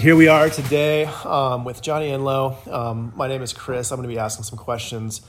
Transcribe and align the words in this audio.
here 0.00 0.16
we 0.16 0.28
are 0.28 0.48
today 0.48 1.04
um, 1.04 1.62
with 1.62 1.82
Johnny 1.82 2.08
Enlow. 2.08 2.56
Um, 2.72 3.12
my 3.16 3.28
name 3.28 3.42
is 3.42 3.52
Chris. 3.52 3.92
I'm 3.92 3.98
going 3.98 4.08
to 4.08 4.14
be 4.14 4.18
asking 4.18 4.44
some 4.44 4.56
questions 4.56 5.20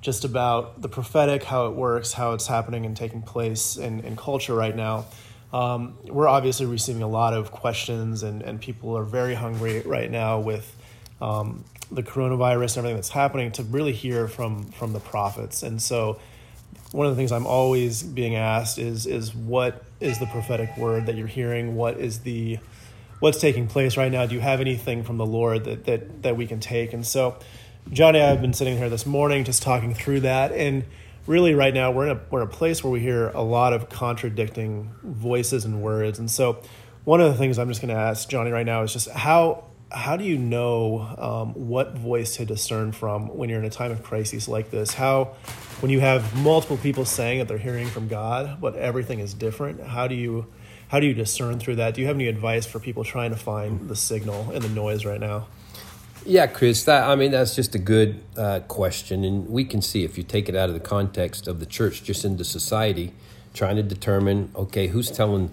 just 0.00 0.24
about 0.24 0.82
the 0.82 0.88
prophetic, 0.88 1.44
how 1.44 1.68
it 1.68 1.76
works, 1.76 2.12
how 2.12 2.32
it's 2.32 2.48
happening 2.48 2.84
and 2.84 2.96
taking 2.96 3.22
place 3.22 3.76
in, 3.76 4.00
in 4.00 4.16
culture 4.16 4.52
right 4.52 4.74
now. 4.74 5.04
Um, 5.52 5.96
we're 6.02 6.26
obviously 6.26 6.66
receiving 6.66 7.02
a 7.02 7.08
lot 7.08 7.34
of 7.34 7.52
questions, 7.52 8.24
and, 8.24 8.42
and 8.42 8.60
people 8.60 8.98
are 8.98 9.04
very 9.04 9.34
hungry 9.34 9.82
right 9.82 10.10
now 10.10 10.40
with 10.40 10.74
um, 11.20 11.64
the 11.92 12.02
coronavirus 12.02 12.78
and 12.78 12.78
everything 12.78 12.96
that's 12.96 13.10
happening 13.10 13.52
to 13.52 13.62
really 13.62 13.92
hear 13.92 14.26
from 14.26 14.64
from 14.72 14.92
the 14.92 15.00
prophets. 15.00 15.62
And 15.62 15.80
so, 15.80 16.18
one 16.90 17.06
of 17.06 17.12
the 17.12 17.16
things 17.16 17.30
I'm 17.30 17.46
always 17.46 18.02
being 18.02 18.34
asked 18.34 18.76
is 18.76 19.06
is 19.06 19.36
what 19.36 19.84
is 20.00 20.18
the 20.18 20.26
prophetic 20.26 20.76
word 20.76 21.06
that 21.06 21.14
you're 21.14 21.28
hearing? 21.28 21.76
What 21.76 21.98
is 21.98 22.20
the 22.20 22.58
what's 23.20 23.38
taking 23.38 23.66
place 23.66 23.96
right 23.96 24.10
now? 24.10 24.26
Do 24.26 24.34
you 24.34 24.40
have 24.40 24.60
anything 24.60 25.02
from 25.02 25.16
the 25.16 25.26
Lord 25.26 25.64
that 25.64 25.84
that 25.86 26.22
that 26.22 26.36
we 26.36 26.46
can 26.46 26.60
take? 26.60 26.92
And 26.92 27.06
so, 27.06 27.38
Johnny, 27.90 28.20
I've 28.20 28.40
been 28.40 28.52
sitting 28.52 28.76
here 28.76 28.88
this 28.88 29.06
morning 29.06 29.44
just 29.44 29.62
talking 29.62 29.94
through 29.94 30.20
that, 30.20 30.52
and 30.52 30.84
really, 31.26 31.54
right 31.54 31.74
now 31.74 31.90
we're 31.90 32.08
in 32.08 32.16
a 32.16 32.20
we're 32.30 32.42
in 32.42 32.48
a 32.48 32.50
place 32.50 32.82
where 32.82 32.90
we 32.90 33.00
hear 33.00 33.28
a 33.28 33.42
lot 33.42 33.72
of 33.72 33.88
contradicting 33.88 34.90
voices 35.02 35.64
and 35.64 35.82
words. 35.82 36.18
And 36.18 36.30
so, 36.30 36.62
one 37.04 37.20
of 37.20 37.30
the 37.30 37.38
things 37.38 37.58
I'm 37.58 37.68
just 37.68 37.80
going 37.80 37.94
to 37.94 38.00
ask 38.00 38.28
Johnny 38.28 38.50
right 38.50 38.66
now 38.66 38.82
is 38.82 38.92
just 38.92 39.10
how 39.10 39.64
how 39.92 40.16
do 40.16 40.24
you 40.24 40.36
know 40.36 41.00
um, 41.16 41.54
what 41.54 41.96
voice 41.96 42.36
to 42.36 42.44
discern 42.44 42.92
from 42.92 43.28
when 43.28 43.48
you're 43.48 43.58
in 43.58 43.64
a 43.64 43.70
time 43.70 43.92
of 43.92 44.02
crisis 44.02 44.48
like 44.48 44.70
this? 44.70 44.92
How, 44.92 45.36
when 45.80 45.90
you 45.90 46.00
have 46.00 46.36
multiple 46.42 46.76
people 46.76 47.04
saying 47.04 47.38
that 47.38 47.48
they're 47.48 47.58
hearing 47.58 47.86
from 47.86 48.08
God, 48.08 48.60
but 48.60 48.74
everything 48.74 49.20
is 49.20 49.32
different, 49.32 49.80
how 49.80 50.08
do 50.08 50.14
you 50.14 50.46
how 50.88 51.00
do 51.00 51.06
you 51.06 51.14
discern 51.14 51.58
through 51.58 51.76
that? 51.76 51.94
Do 51.94 52.00
you 52.00 52.06
have 52.06 52.16
any 52.16 52.28
advice 52.28 52.66
for 52.66 52.78
people 52.78 53.04
trying 53.04 53.30
to 53.30 53.36
find 53.36 53.88
the 53.88 53.96
signal 53.96 54.52
in 54.52 54.62
the 54.62 54.68
noise 54.68 55.04
right 55.04 55.20
now? 55.20 55.46
Yeah, 56.24 56.46
Chris. 56.48 56.84
That 56.84 57.08
I 57.08 57.14
mean, 57.14 57.30
that's 57.30 57.54
just 57.54 57.74
a 57.74 57.78
good 57.78 58.20
uh, 58.36 58.60
question, 58.66 59.22
and 59.22 59.48
we 59.48 59.64
can 59.64 59.80
see 59.80 60.02
if 60.04 60.18
you 60.18 60.24
take 60.24 60.48
it 60.48 60.56
out 60.56 60.68
of 60.68 60.74
the 60.74 60.80
context 60.80 61.46
of 61.46 61.60
the 61.60 61.66
church, 61.66 62.02
just 62.02 62.24
into 62.24 62.44
society, 62.44 63.12
trying 63.54 63.76
to 63.76 63.82
determine, 63.82 64.50
okay, 64.56 64.88
who's 64.88 65.08
telling, 65.08 65.52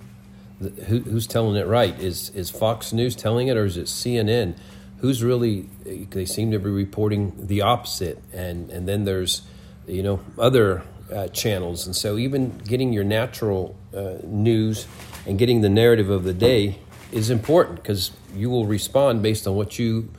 who, 0.59 0.99
who's 1.01 1.27
telling 1.27 1.55
it 1.57 1.67
right? 1.67 1.99
Is 1.99 2.31
is 2.31 2.49
Fox 2.49 2.91
News 2.91 3.15
telling 3.15 3.49
it, 3.49 3.57
or 3.57 3.65
is 3.65 3.77
it 3.77 3.85
CNN? 3.85 4.57
Who's 4.97 5.23
really? 5.23 5.69
They 5.85 6.25
seem 6.25 6.49
to 6.49 6.59
be 6.59 6.71
reporting 6.71 7.33
the 7.37 7.61
opposite, 7.61 8.19
and 8.33 8.71
and 8.71 8.87
then 8.87 9.05
there's, 9.05 9.43
you 9.85 10.01
know, 10.01 10.21
other 10.39 10.81
uh, 11.13 11.27
channels, 11.27 11.85
and 11.85 11.95
so 11.95 12.17
even 12.17 12.57
getting 12.59 12.93
your 12.93 13.03
natural 13.03 13.75
uh, 13.95 14.15
news 14.23 14.87
and 15.25 15.39
getting 15.39 15.61
the 15.61 15.69
narrative 15.69 16.09
of 16.09 16.23
the 16.23 16.33
day 16.33 16.79
is 17.11 17.29
important 17.29 17.81
because 17.81 18.11
you 18.35 18.49
will 18.49 18.65
respond 18.65 19.21
based 19.21 19.47
on 19.47 19.55
what 19.55 19.77
you 19.77 20.09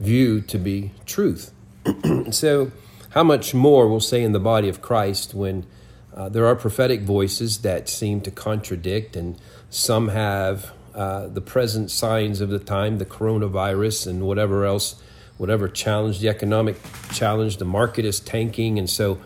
view 0.00 0.40
to 0.42 0.58
be 0.58 0.92
truth. 1.06 1.52
so, 2.30 2.70
how 3.10 3.22
much 3.22 3.54
more 3.54 3.88
we'll 3.88 4.00
say 4.00 4.22
in 4.22 4.32
the 4.32 4.40
body 4.40 4.68
of 4.68 4.82
Christ 4.82 5.34
when 5.34 5.66
uh, 6.14 6.28
there 6.28 6.46
are 6.46 6.56
prophetic 6.56 7.02
voices 7.02 7.58
that 7.58 7.88
seem 7.88 8.20
to 8.22 8.30
contradict, 8.30 9.16
and 9.16 9.40
some 9.70 10.08
have 10.08 10.72
uh, 10.94 11.26
the 11.28 11.40
present 11.40 11.90
signs 11.90 12.40
of 12.40 12.50
the 12.50 12.58
time, 12.58 12.98
the 12.98 13.06
coronavirus, 13.06 14.06
and 14.06 14.22
whatever 14.22 14.64
else, 14.64 14.96
whatever 15.38 15.68
challenge, 15.68 16.20
the 16.20 16.28
economic 16.28 16.76
challenge, 17.12 17.56
the 17.56 17.64
market 17.64 18.04
is 18.04 18.20
tanking, 18.20 18.78
and 18.78 18.88
so 18.88 19.20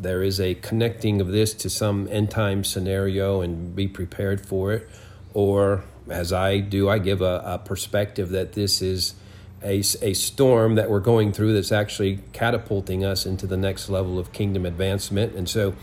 there 0.00 0.22
is 0.22 0.40
a 0.40 0.54
connecting 0.54 1.20
of 1.20 1.28
this 1.28 1.52
to 1.54 1.68
some 1.68 2.08
end 2.10 2.30
time 2.30 2.62
scenario 2.64 3.40
and 3.40 3.74
be 3.74 3.88
prepared 3.88 4.46
for 4.46 4.72
it. 4.72 4.88
Or, 5.34 5.84
as 6.08 6.32
I 6.32 6.58
do, 6.60 6.88
I 6.88 6.98
give 6.98 7.20
a, 7.20 7.42
a 7.44 7.58
perspective 7.58 8.30
that 8.30 8.52
this 8.52 8.80
is 8.80 9.14
a, 9.62 9.78
a 10.00 10.14
storm 10.14 10.76
that 10.76 10.88
we're 10.88 11.00
going 11.00 11.32
through 11.32 11.52
that's 11.52 11.72
actually 11.72 12.20
catapulting 12.32 13.04
us 13.04 13.26
into 13.26 13.46
the 13.46 13.56
next 13.56 13.88
level 13.88 14.18
of 14.18 14.32
kingdom 14.32 14.64
advancement. 14.64 15.34
And 15.34 15.48
so, 15.48 15.74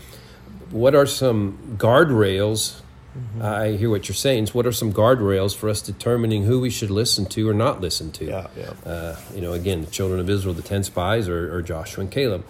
what 0.70 0.94
are 0.94 1.06
some 1.06 1.76
guardrails? 1.78 2.80
Mm-hmm. 3.16 3.42
I 3.42 3.72
hear 3.72 3.88
what 3.88 4.08
you're 4.08 4.14
saying. 4.14 4.46
So 4.46 4.52
what 4.54 4.66
are 4.66 4.72
some 4.72 4.92
guardrails 4.92 5.56
for 5.56 5.70
us 5.70 5.80
determining 5.80 6.44
who 6.44 6.60
we 6.60 6.68
should 6.68 6.90
listen 6.90 7.24
to 7.26 7.48
or 7.48 7.54
not 7.54 7.80
listen 7.80 8.12
to? 8.12 8.26
Yeah, 8.26 8.46
yeah. 8.56 8.72
Uh, 8.84 9.16
you 9.34 9.40
know, 9.40 9.52
again, 9.52 9.82
the 9.82 9.90
children 9.90 10.20
of 10.20 10.28
Israel, 10.28 10.54
the 10.54 10.62
ten 10.62 10.82
spies, 10.82 11.28
or, 11.28 11.54
or 11.54 11.62
Joshua 11.62 12.02
and 12.02 12.10
Caleb. 12.10 12.44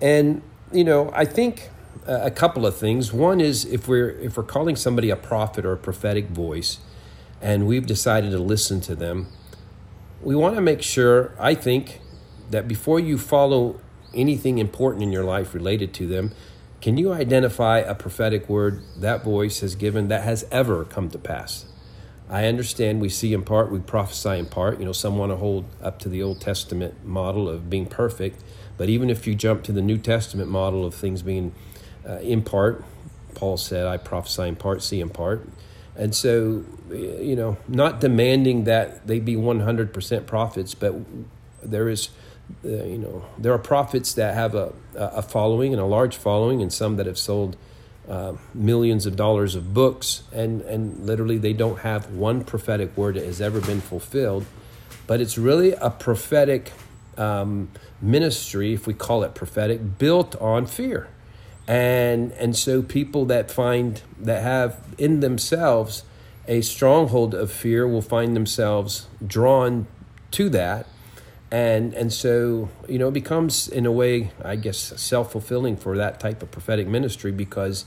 And 0.00 0.42
you 0.72 0.84
know, 0.84 1.10
I 1.14 1.24
think 1.24 1.70
a 2.06 2.30
couple 2.30 2.66
of 2.66 2.76
things. 2.76 3.12
One 3.12 3.40
is 3.40 3.64
if 3.64 3.88
we're 3.88 4.10
if 4.10 4.36
we're 4.36 4.42
calling 4.42 4.76
somebody 4.76 5.10
a 5.10 5.16
prophet 5.16 5.64
or 5.64 5.72
a 5.72 5.76
prophetic 5.76 6.28
voice, 6.28 6.78
and 7.40 7.66
we've 7.66 7.86
decided 7.86 8.30
to 8.32 8.38
listen 8.38 8.80
to 8.82 8.94
them, 8.94 9.28
we 10.22 10.34
want 10.34 10.54
to 10.56 10.60
make 10.60 10.82
sure. 10.82 11.34
I 11.38 11.54
think 11.54 12.00
that 12.50 12.66
before 12.66 12.98
you 13.00 13.18
follow 13.18 13.80
anything 14.14 14.58
important 14.58 15.02
in 15.02 15.12
your 15.12 15.24
life 15.24 15.54
related 15.54 15.94
to 15.94 16.06
them, 16.06 16.32
can 16.80 16.96
you 16.96 17.12
identify 17.12 17.78
a 17.78 17.94
prophetic 17.94 18.48
word 18.48 18.82
that 18.96 19.22
voice 19.22 19.60
has 19.60 19.74
given 19.74 20.08
that 20.08 20.22
has 20.24 20.46
ever 20.50 20.84
come 20.84 21.10
to 21.10 21.18
pass? 21.18 21.66
I 22.28 22.46
understand 22.46 23.00
we 23.00 23.08
see 23.08 23.34
in 23.34 23.42
part, 23.42 23.72
we 23.72 23.80
prophesy 23.80 24.38
in 24.38 24.46
part. 24.46 24.78
You 24.78 24.84
know, 24.84 24.92
some 24.92 25.18
want 25.18 25.32
to 25.32 25.36
hold 25.36 25.64
up 25.82 25.98
to 26.00 26.08
the 26.08 26.22
Old 26.22 26.40
Testament 26.40 27.04
model 27.04 27.48
of 27.48 27.68
being 27.68 27.86
perfect. 27.86 28.42
But 28.80 28.88
even 28.88 29.10
if 29.10 29.26
you 29.26 29.34
jump 29.34 29.62
to 29.64 29.72
the 29.72 29.82
New 29.82 29.98
Testament 29.98 30.48
model 30.48 30.86
of 30.86 30.94
things 30.94 31.20
being 31.20 31.52
uh, 32.08 32.14
in 32.20 32.40
part, 32.40 32.82
Paul 33.34 33.58
said, 33.58 33.84
I 33.86 33.98
prophesy 33.98 34.44
in 34.44 34.56
part, 34.56 34.82
see 34.82 35.02
in 35.02 35.10
part. 35.10 35.46
And 35.96 36.14
so, 36.14 36.64
you 36.90 37.36
know, 37.36 37.58
not 37.68 38.00
demanding 38.00 38.64
that 38.64 39.06
they 39.06 39.20
be 39.20 39.36
100% 39.36 40.24
prophets, 40.24 40.74
but 40.74 40.94
there 41.62 41.90
is, 41.90 42.08
uh, 42.64 42.68
you 42.68 42.96
know, 42.96 43.26
there 43.36 43.52
are 43.52 43.58
prophets 43.58 44.14
that 44.14 44.32
have 44.32 44.54
a, 44.54 44.72
a 44.94 45.20
following 45.20 45.74
and 45.74 45.82
a 45.82 45.84
large 45.84 46.16
following, 46.16 46.62
and 46.62 46.72
some 46.72 46.96
that 46.96 47.04
have 47.04 47.18
sold 47.18 47.58
uh, 48.08 48.32
millions 48.54 49.04
of 49.04 49.14
dollars 49.14 49.56
of 49.56 49.74
books, 49.74 50.22
and, 50.32 50.62
and 50.62 51.04
literally 51.04 51.36
they 51.36 51.52
don't 51.52 51.80
have 51.80 52.10
one 52.12 52.44
prophetic 52.44 52.96
word 52.96 53.16
that 53.16 53.26
has 53.26 53.42
ever 53.42 53.60
been 53.60 53.82
fulfilled. 53.82 54.46
But 55.06 55.20
it's 55.20 55.36
really 55.36 55.72
a 55.72 55.90
prophetic 55.90 56.72
um, 57.20 57.70
ministry, 58.00 58.72
if 58.72 58.86
we 58.86 58.94
call 58.94 59.22
it 59.22 59.34
prophetic, 59.34 59.98
built 59.98 60.34
on 60.40 60.66
fear. 60.66 61.08
And, 61.68 62.32
and 62.32 62.56
so 62.56 62.82
people 62.82 63.26
that 63.26 63.50
find, 63.50 64.02
that 64.18 64.42
have 64.42 64.82
in 64.98 65.20
themselves 65.20 66.04
a 66.48 66.62
stronghold 66.62 67.34
of 67.34 67.52
fear 67.52 67.86
will 67.86 68.02
find 68.02 68.34
themselves 68.34 69.06
drawn 69.24 69.86
to 70.32 70.48
that. 70.48 70.86
And, 71.52 71.94
and 71.94 72.12
so, 72.12 72.70
you 72.88 72.98
know, 72.98 73.08
it 73.08 73.14
becomes, 73.14 73.68
in 73.68 73.84
a 73.84 73.92
way, 73.92 74.32
I 74.44 74.56
guess, 74.56 74.78
self 74.78 75.32
fulfilling 75.32 75.76
for 75.76 75.96
that 75.96 76.18
type 76.18 76.42
of 76.42 76.50
prophetic 76.50 76.86
ministry 76.88 77.32
because 77.32 77.84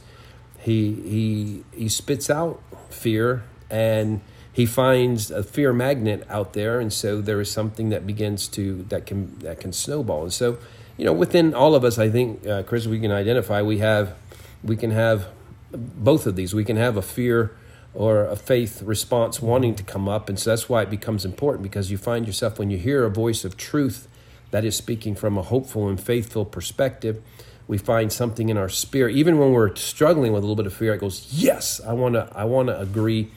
he, 0.60 0.94
he, 0.94 1.64
he 1.74 1.90
spits 1.90 2.30
out 2.30 2.62
fear 2.90 3.44
and 3.70 4.22
he 4.54 4.68
finds 4.68 5.32
a 5.32 5.42
fear 5.42 5.74
magnet 5.74 6.26
out 6.30 6.54
there, 6.54 6.80
and 6.80 6.94
so 6.94 7.22
there 7.22 7.42
is 7.42 7.52
something 7.52 7.90
that 7.90 8.06
begins 8.06 8.48
to 8.50 8.84
that 8.90 9.08
can 9.08 9.38
that 9.40 9.60
can 9.60 9.74
snowball. 9.74 10.22
And 10.22 10.32
so, 10.32 10.60
you 10.96 11.06
know, 11.06 11.12
within 11.12 11.56
all 11.56 11.74
of 11.74 11.84
us, 11.84 11.98
I 11.98 12.10
think, 12.10 12.46
uh, 12.46 12.62
Chris, 12.62 12.86
we 12.86 13.00
can 13.00 13.12
identify 13.12 13.64
we 13.64 13.80
have 13.80 14.16
we 14.64 14.78
can 14.78 14.92
have 14.92 15.28
both 15.72 16.28
of 16.28 16.36
these. 16.36 16.54
We 16.54 16.64
can 16.64 16.78
have 16.78 16.98
a 16.98 17.02
fear 17.02 17.58
or 17.96 18.26
a 18.26 18.36
faith 18.36 18.84
response 18.84 19.42
wanting 19.42 19.74
to 19.76 19.84
come 19.84 20.08
up, 20.08 20.30
and 20.30 20.40
so 20.40 20.52
that's 20.52 20.70
why 20.70 20.84
it 20.84 20.90
becomes 20.92 21.26
important 21.26 21.64
because 21.64 21.90
you 21.90 21.98
find 21.98 22.28
yourself 22.28 22.60
when 22.60 22.70
you 22.70 22.78
hear 22.78 23.06
a 23.06 23.10
voice 23.10 23.44
of 23.44 23.58
truth 23.58 24.08
that 24.52 24.64
is 24.64 24.78
speaking 24.78 25.16
from 25.16 25.36
a 25.36 25.42
hopeful 25.42 25.90
and 25.90 26.00
faithful 26.00 26.46
perspective 26.46 27.20
we 27.66 27.78
find 27.78 28.12
something 28.12 28.50
in 28.50 28.58
our 28.58 28.70
spirit 28.70 29.16
even 29.16 29.38
when 29.40 29.52
we're 29.52 29.74
struggling 29.76 30.32
with 30.32 30.44
a 30.44 30.46
little 30.46 30.56
bit 30.56 30.68
of 30.68 30.74
fear 30.74 30.94
it 30.94 31.00
goes 31.00 31.28
yes 31.32 31.82
i 31.88 31.94
want 31.94 32.14
to 32.14 32.30
i 32.36 32.44
want 32.44 32.68
to 32.68 32.80
agree 32.80 33.32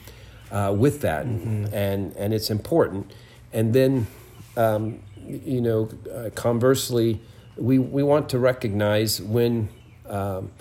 uh, 0.51 0.73
with 0.77 1.01
that, 1.01 1.25
mm-hmm. 1.25 1.73
and 1.73 2.15
and 2.15 2.33
it's 2.33 2.49
important. 2.49 3.11
And 3.53 3.73
then, 3.73 4.07
um, 4.55 4.99
you 5.25 5.61
know, 5.61 5.89
uh, 6.13 6.29
conversely, 6.35 7.19
we 7.55 7.79
we 7.79 8.03
want 8.03 8.29
to 8.29 8.39
recognize 8.39 9.21
when. 9.21 9.69
Um, 10.05 10.51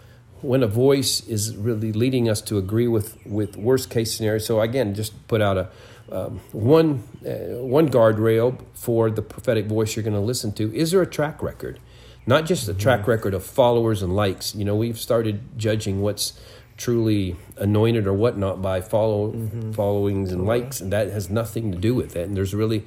when 0.42 0.62
a 0.62 0.66
voice 0.66 1.26
is 1.26 1.56
really 1.56 1.92
leading 1.92 2.28
us 2.28 2.42
to 2.42 2.58
agree 2.58 2.86
with, 2.86 3.16
with 3.26 3.56
worst 3.56 3.88
case 3.88 4.14
scenario. 4.14 4.38
So 4.38 4.60
again, 4.60 4.94
just 4.94 5.26
put 5.28 5.40
out 5.40 5.56
a 5.56 5.70
um, 6.10 6.40
one 6.52 7.02
uh, 7.26 7.64
one 7.64 7.88
guardrail 7.88 8.62
for 8.74 9.10
the 9.10 9.22
prophetic 9.22 9.66
voice 9.66 9.96
you're 9.96 10.04
going 10.04 10.14
to 10.14 10.20
listen 10.20 10.52
to. 10.52 10.74
Is 10.74 10.92
there 10.92 11.02
a 11.02 11.06
track 11.06 11.42
record? 11.42 11.80
Not 12.26 12.44
just 12.46 12.68
a 12.68 12.74
track 12.74 13.00
mm-hmm. 13.00 13.10
record 13.10 13.34
of 13.34 13.44
followers 13.44 14.02
and 14.02 14.14
likes. 14.14 14.54
You 14.54 14.64
know, 14.64 14.76
we've 14.76 14.98
started 14.98 15.58
judging 15.58 16.00
what's 16.00 16.38
truly 16.76 17.36
anointed 17.56 18.06
or 18.06 18.12
whatnot 18.12 18.60
by 18.60 18.80
follow 18.80 19.32
mm-hmm. 19.32 19.72
followings 19.72 20.32
and 20.32 20.46
likes, 20.46 20.80
and 20.80 20.92
that 20.92 21.08
has 21.10 21.30
nothing 21.30 21.72
to 21.72 21.78
do 21.78 21.94
with 21.94 22.16
it. 22.16 22.28
And 22.28 22.36
there's 22.36 22.54
really, 22.54 22.84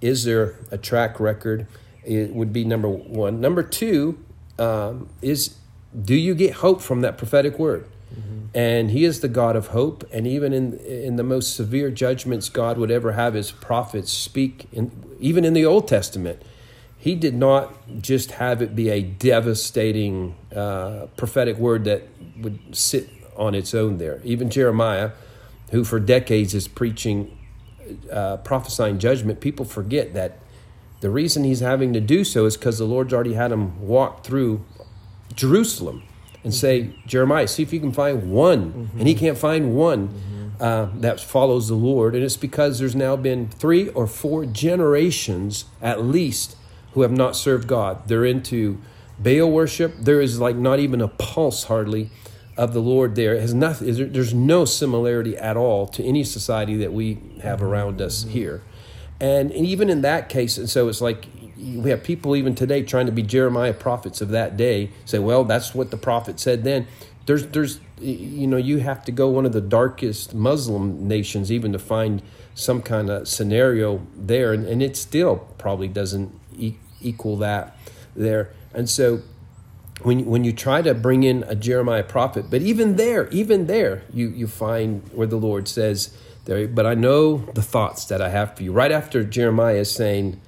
is 0.00 0.24
there 0.24 0.56
a 0.70 0.78
track 0.78 1.20
record? 1.20 1.66
It 2.04 2.34
would 2.34 2.52
be 2.52 2.64
number 2.64 2.88
one. 2.88 3.40
Number 3.40 3.62
two 3.62 4.18
um, 4.58 5.08
is, 5.22 5.56
do 5.98 6.14
you 6.14 6.34
get 6.34 6.54
hope 6.54 6.80
from 6.80 7.02
that 7.02 7.18
prophetic 7.18 7.58
word? 7.58 7.86
Mm-hmm. 8.12 8.46
and 8.54 8.90
He 8.90 9.04
is 9.04 9.20
the 9.20 9.28
God 9.28 9.54
of 9.54 9.68
hope. 9.68 10.02
And 10.12 10.26
even 10.26 10.52
in 10.52 10.78
in 10.78 11.14
the 11.14 11.22
most 11.22 11.54
severe 11.54 11.90
judgments 11.90 12.48
God 12.48 12.76
would 12.76 12.90
ever 12.90 13.12
have 13.12 13.34
His 13.34 13.52
prophets 13.52 14.10
speak, 14.12 14.66
in, 14.72 14.90
even 15.20 15.44
in 15.44 15.52
the 15.52 15.64
Old 15.64 15.86
Testament, 15.86 16.42
He 16.98 17.14
did 17.14 17.34
not 17.34 17.72
just 18.00 18.32
have 18.32 18.62
it 18.62 18.74
be 18.74 18.88
a 18.88 19.00
devastating 19.00 20.34
uh, 20.54 21.06
prophetic 21.16 21.56
word 21.56 21.84
that 21.84 22.02
would 22.40 22.58
sit 22.76 23.08
on 23.40 23.54
its 23.54 23.74
own 23.74 23.98
there. 23.98 24.20
Even 24.22 24.50
Jeremiah, 24.50 25.12
who 25.70 25.82
for 25.82 25.98
decades 25.98 26.54
is 26.54 26.68
preaching, 26.68 27.36
uh, 28.12 28.36
prophesying 28.38 28.98
judgment, 28.98 29.40
people 29.40 29.64
forget 29.64 30.14
that 30.14 30.38
the 31.00 31.10
reason 31.10 31.44
he's 31.44 31.60
having 31.60 31.92
to 31.94 32.00
do 32.00 32.22
so 32.22 32.44
is 32.44 32.56
because 32.56 32.78
the 32.78 32.84
Lord's 32.84 33.12
already 33.12 33.32
had 33.32 33.50
him 33.50 33.80
walk 33.80 34.22
through 34.22 34.64
Jerusalem 35.34 36.02
and 36.44 36.54
say, 36.54 36.94
Jeremiah, 37.06 37.48
see 37.48 37.62
if 37.62 37.72
you 37.72 37.80
can 37.80 37.92
find 37.92 38.30
one. 38.30 38.72
Mm-hmm. 38.72 38.98
And 38.98 39.08
he 39.08 39.14
can't 39.14 39.38
find 39.38 39.74
one 39.74 40.08
mm-hmm. 40.08 40.62
uh, 40.62 40.88
that 41.00 41.20
follows 41.20 41.68
the 41.68 41.74
Lord. 41.74 42.14
And 42.14 42.22
it's 42.22 42.36
because 42.36 42.78
there's 42.78 42.96
now 42.96 43.16
been 43.16 43.48
three 43.48 43.88
or 43.88 44.06
four 44.06 44.44
generations 44.44 45.64
at 45.80 46.02
least 46.04 46.56
who 46.92 47.02
have 47.02 47.12
not 47.12 47.36
served 47.36 47.66
God. 47.66 48.06
They're 48.08 48.24
into 48.24 48.78
Baal 49.18 49.50
worship. 49.50 49.94
There 49.98 50.20
is 50.20 50.40
like 50.40 50.56
not 50.56 50.78
even 50.78 51.00
a 51.00 51.08
pulse 51.08 51.64
hardly 51.64 52.10
of 52.60 52.74
the 52.74 52.80
Lord 52.80 53.14
there. 53.14 53.40
Has 53.40 53.54
nothing, 53.54 54.12
there's 54.12 54.34
no 54.34 54.66
similarity 54.66 55.34
at 55.34 55.56
all 55.56 55.86
to 55.86 56.04
any 56.04 56.22
society 56.24 56.76
that 56.76 56.92
we 56.92 57.18
have 57.42 57.62
around 57.62 58.02
us 58.02 58.22
mm-hmm. 58.22 58.32
here. 58.32 58.62
And, 59.18 59.50
and 59.50 59.64
even 59.64 59.88
in 59.88 60.02
that 60.02 60.28
case, 60.28 60.58
and 60.58 60.68
so 60.68 60.88
it's 60.88 61.00
like 61.00 61.26
we 61.56 61.88
have 61.88 62.04
people 62.04 62.36
even 62.36 62.54
today 62.54 62.82
trying 62.82 63.06
to 63.06 63.12
be 63.12 63.22
Jeremiah 63.22 63.72
prophets 63.72 64.20
of 64.20 64.28
that 64.30 64.58
day, 64.58 64.90
say, 65.06 65.18
well, 65.18 65.44
that's 65.44 65.74
what 65.74 65.90
the 65.90 65.96
prophet 65.96 66.38
said 66.38 66.62
then. 66.64 66.86
There's, 67.24 67.46
there's, 67.46 67.80
you 67.98 68.46
know, 68.46 68.58
you 68.58 68.78
have 68.80 69.04
to 69.06 69.12
go 69.12 69.28
one 69.30 69.46
of 69.46 69.52
the 69.52 69.60
darkest 69.62 70.34
Muslim 70.34 71.08
nations 71.08 71.50
even 71.50 71.72
to 71.72 71.78
find 71.78 72.20
some 72.54 72.82
kind 72.82 73.08
of 73.08 73.26
scenario 73.26 74.06
there, 74.14 74.52
and, 74.52 74.66
and 74.66 74.82
it 74.82 74.96
still 74.98 75.48
probably 75.56 75.88
doesn't 75.88 76.30
e- 76.58 76.76
equal 77.00 77.36
that 77.38 77.74
there. 78.14 78.50
And 78.74 78.88
so 78.88 79.20
when, 80.02 80.26
when 80.26 80.44
you 80.44 80.52
try 80.52 80.82
to 80.82 80.94
bring 80.94 81.22
in 81.22 81.44
a 81.48 81.54
Jeremiah 81.54 82.02
prophet, 82.02 82.46
but 82.50 82.62
even 82.62 82.96
there, 82.96 83.28
even 83.28 83.66
there, 83.66 84.02
you, 84.12 84.28
you 84.28 84.46
find 84.46 85.02
where 85.12 85.26
the 85.26 85.36
Lord 85.36 85.68
says, 85.68 86.16
there, 86.44 86.66
but 86.66 86.86
I 86.86 86.94
know 86.94 87.38
the 87.38 87.62
thoughts 87.62 88.06
that 88.06 88.22
I 88.22 88.30
have 88.30 88.56
for 88.56 88.62
you. 88.62 88.72
Right 88.72 88.92
after 88.92 89.22
Jeremiah 89.24 89.76
is 89.76 89.90
saying, 89.90 90.40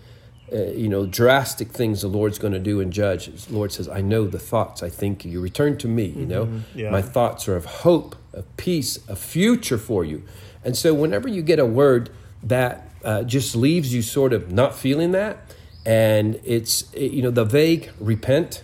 uh, 0.52 0.56
you 0.72 0.88
know, 0.88 1.06
drastic 1.06 1.69
things 1.69 2.02
the 2.02 2.08
Lord's 2.08 2.38
going 2.38 2.52
to 2.52 2.58
do 2.58 2.81
and 2.81 2.93
judge, 2.93 3.26
the 3.26 3.54
Lord 3.54 3.72
says, 3.72 3.88
I 3.88 4.00
know 4.00 4.26
the 4.26 4.38
thoughts 4.38 4.82
I 4.82 4.90
think 4.90 5.25
you. 5.25 5.40
Return 5.40 5.78
to 5.78 5.88
me, 5.88 6.06
you 6.06 6.26
know. 6.26 6.46
Mm-hmm. 6.46 6.78
Yeah. 6.78 6.90
My 6.90 7.02
thoughts 7.02 7.48
are 7.48 7.56
of 7.56 7.64
hope, 7.64 8.16
of 8.32 8.56
peace, 8.56 8.98
a 9.08 9.16
future 9.16 9.78
for 9.78 10.05
you. 10.05 10.22
And 10.64 10.76
so 10.76 10.93
whenever 10.94 11.28
you 11.28 11.43
get 11.43 11.58
a 11.58 11.66
word 11.66 12.10
that 12.43 12.88
uh, 13.05 13.22
just 13.22 13.56
leaves 13.56 13.94
you 13.94 14.02
sort 14.02 14.32
of 14.32 14.52
not 14.52 14.75
feeling 14.75 15.12
that, 15.12 15.38
and 15.84 16.40
it's, 16.44 16.93
you 16.94 17.22
know, 17.22 17.31
the 17.31 17.44
vague 17.44 17.90
repent, 17.98 18.62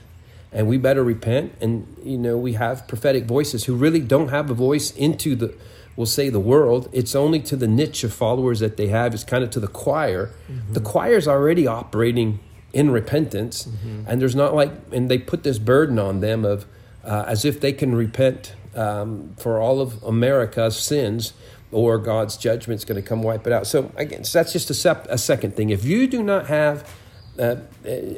and 0.52 0.68
we 0.68 0.78
better 0.78 1.04
repent. 1.04 1.54
And, 1.60 1.96
you 2.02 2.18
know, 2.18 2.36
we 2.36 2.54
have 2.54 2.86
prophetic 2.88 3.24
voices 3.24 3.64
who 3.64 3.74
really 3.74 4.00
don't 4.00 4.28
have 4.28 4.50
a 4.50 4.54
voice 4.54 4.90
into 4.92 5.36
the 5.36 5.54
we'll 5.98 6.06
say 6.06 6.28
the 6.28 6.38
world. 6.38 6.88
It's 6.92 7.16
only 7.16 7.40
to 7.40 7.56
the 7.56 7.66
niche 7.66 8.04
of 8.04 8.14
followers 8.14 8.60
that 8.60 8.76
they 8.76 8.86
have. 8.86 9.12
It's 9.12 9.24
kind 9.24 9.42
of 9.42 9.50
to 9.50 9.60
the 9.60 9.66
choir. 9.66 10.30
Mm-hmm. 10.48 10.74
The 10.74 10.80
choir's 10.80 11.26
already 11.26 11.66
operating 11.66 12.38
in 12.72 12.92
repentance, 12.92 13.64
mm-hmm. 13.64 14.04
and 14.06 14.20
there's 14.20 14.36
not 14.36 14.54
like, 14.54 14.70
and 14.92 15.10
they 15.10 15.18
put 15.18 15.42
this 15.42 15.58
burden 15.58 15.98
on 15.98 16.20
them 16.20 16.44
of 16.44 16.66
uh, 17.02 17.24
as 17.26 17.44
if 17.44 17.60
they 17.60 17.72
can 17.72 17.96
repent 17.96 18.54
um, 18.76 19.34
for 19.38 19.58
all 19.58 19.80
of 19.80 20.00
America's 20.04 20.78
sins, 20.78 21.32
or 21.72 21.98
God's 21.98 22.36
judgment's 22.36 22.84
going 22.84 23.02
to 23.02 23.06
come 23.06 23.22
wipe 23.22 23.46
it 23.46 23.52
out. 23.52 23.66
So 23.66 23.90
again, 23.96 24.22
so 24.22 24.38
that's 24.38 24.52
just 24.52 24.70
a, 24.70 24.74
sep- 24.74 25.08
a 25.10 25.18
second 25.18 25.56
thing. 25.56 25.70
If 25.70 25.84
you 25.84 26.06
do 26.06 26.22
not 26.22 26.46
have 26.46 26.88
uh, 27.38 27.56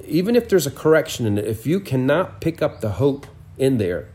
even 0.07 0.37
if 0.37 0.49
there's 0.49 0.67
a 0.67 0.71
correction 0.71 1.27
in 1.27 1.39
it, 1.39 1.47
if 1.47 1.67
you 1.67 1.81
cannot 1.81 2.41
pick 2.41 2.63
up 2.63 2.81
the 2.81 2.91
hope 2.93 3.27
in 3.59 3.79
there, 3.79 4.09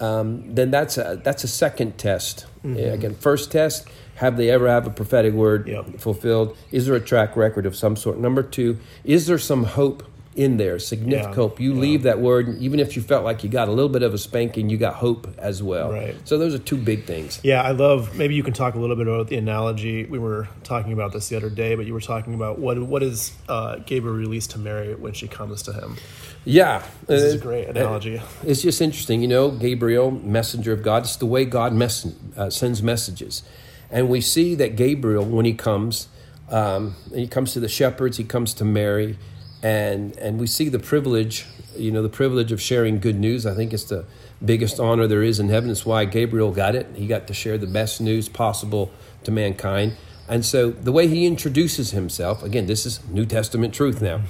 um, 0.00 0.54
then 0.54 0.70
that's 0.70 0.96
a 0.96 1.20
that's 1.22 1.44
a 1.44 1.48
second 1.48 1.98
test. 1.98 2.46
Mm-hmm. 2.64 2.94
Again, 2.94 3.14
first 3.14 3.50
test: 3.52 3.88
have 4.16 4.36
they 4.36 4.50
ever 4.50 4.68
have 4.68 4.86
a 4.86 4.90
prophetic 4.90 5.34
word 5.34 5.68
yep. 5.68 5.98
fulfilled? 5.98 6.56
Is 6.70 6.86
there 6.86 6.94
a 6.94 7.00
track 7.00 7.36
record 7.36 7.66
of 7.66 7.76
some 7.76 7.96
sort? 7.96 8.18
Number 8.18 8.42
two: 8.42 8.78
is 9.04 9.26
there 9.26 9.38
some 9.38 9.64
hope 9.64 10.04
in 10.36 10.56
there, 10.56 10.78
significant 10.78 11.30
yeah. 11.30 11.34
hope. 11.34 11.58
You 11.58 11.74
yeah. 11.74 11.80
leave 11.80 12.02
that 12.04 12.20
word, 12.20 12.58
even 12.58 12.78
if 12.78 12.94
you 12.94 13.02
felt 13.02 13.24
like 13.24 13.42
you 13.42 13.50
got 13.50 13.68
a 13.68 13.72
little 13.72 13.88
bit 13.88 14.02
of 14.02 14.14
a 14.14 14.18
spanking, 14.18 14.70
you 14.70 14.76
got 14.76 14.94
hope 14.94 15.28
as 15.36 15.62
well. 15.62 15.90
Right. 15.92 16.16
So 16.24 16.38
those 16.38 16.54
are 16.54 16.58
two 16.58 16.76
big 16.76 17.04
things. 17.04 17.40
Yeah, 17.42 17.62
I 17.62 17.72
love. 17.72 18.16
Maybe 18.16 18.34
you 18.34 18.42
can 18.42 18.54
talk 18.54 18.74
a 18.74 18.78
little 18.78 18.94
bit 18.94 19.08
about 19.08 19.26
the 19.26 19.36
analogy. 19.36 20.04
We 20.04 20.18
were 20.18 20.48
talking 20.62 20.92
about 20.92 21.12
this 21.12 21.28
the 21.28 21.36
other 21.36 21.50
day, 21.50 21.74
but 21.74 21.86
you 21.86 21.92
were 21.92 22.00
talking 22.00 22.34
about 22.34 22.58
what 22.58 22.80
what 22.80 23.02
is 23.02 23.32
uh, 23.48 23.76
Gabriel 23.78 24.16
released 24.16 24.52
to 24.52 24.58
Mary 24.58 24.94
when 24.94 25.12
she 25.12 25.26
comes 25.26 25.62
to 25.62 25.72
him. 25.72 25.96
Yeah, 26.44 26.84
this 27.06 27.22
uh, 27.22 27.26
is 27.26 27.34
a 27.34 27.38
great 27.38 27.68
analogy. 27.68 28.22
It's 28.44 28.62
just 28.62 28.80
interesting, 28.80 29.20
you 29.20 29.28
know. 29.28 29.50
Gabriel, 29.50 30.10
messenger 30.10 30.72
of 30.72 30.82
God. 30.82 31.02
It's 31.02 31.16
the 31.16 31.26
way 31.26 31.44
God 31.44 31.72
mess- 31.72 32.14
uh, 32.36 32.48
sends 32.48 32.80
messages, 32.80 33.42
and 33.90 34.08
we 34.08 34.20
see 34.20 34.54
that 34.54 34.76
Gabriel, 34.76 35.24
when 35.24 35.44
he 35.44 35.54
comes, 35.54 36.06
um, 36.48 36.94
he 37.12 37.26
comes 37.26 37.52
to 37.54 37.60
the 37.60 37.68
shepherds. 37.68 38.18
He 38.18 38.24
comes 38.24 38.54
to 38.54 38.64
Mary 38.64 39.18
and 39.62 40.16
and 40.18 40.38
we 40.38 40.46
see 40.46 40.68
the 40.68 40.78
privilege 40.78 41.46
you 41.76 41.90
know 41.90 42.02
the 42.02 42.08
privilege 42.08 42.52
of 42.52 42.60
sharing 42.60 42.98
good 42.98 43.18
news. 43.18 43.46
I 43.46 43.54
think 43.54 43.72
it's 43.72 43.84
the 43.84 44.04
biggest 44.44 44.78
honor 44.78 45.06
there 45.06 45.22
is 45.22 45.40
in 45.40 45.48
heaven. 45.48 45.70
It's 45.70 45.86
why 45.86 46.04
gabriel 46.04 46.52
got 46.52 46.74
it. 46.74 46.86
He 46.94 47.06
got 47.06 47.26
to 47.28 47.34
share 47.34 47.58
the 47.58 47.66
best 47.66 48.00
news 48.00 48.28
possible 48.28 48.90
to 49.24 49.30
mankind. 49.30 49.96
And 50.28 50.44
so 50.44 50.70
the 50.70 50.92
way 50.92 51.08
he 51.08 51.26
introduces 51.26 51.92
himself 51.92 52.42
again 52.42 52.66
this 52.66 52.86
is 52.86 53.04
new 53.08 53.26
testament 53.26 53.74
truth 53.74 54.02
now. 54.02 54.22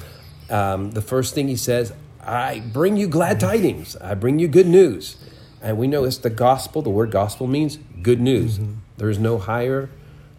Um, 0.50 0.92
the 0.92 1.02
first 1.02 1.34
thing 1.34 1.48
he 1.48 1.56
says 1.56 1.92
i 2.22 2.60
bring 2.60 2.96
you 2.96 3.08
glad 3.08 3.40
tidings. 3.40 3.96
I 3.96 4.14
bring 4.14 4.38
you 4.38 4.48
good 4.48 4.66
news. 4.66 5.16
And 5.60 5.76
we 5.76 5.86
know 5.86 6.04
it's 6.04 6.19
the 6.19 6.31
gospel. 6.31 6.82
The 6.82 6.90
word 6.90 7.10
gospel 7.10 7.46
means 7.46 7.78
good 8.02 8.20
news. 8.20 8.58
Mm-hmm. 8.58 8.74
there's 8.96 9.19
no 9.19 9.38
higher 9.38 9.90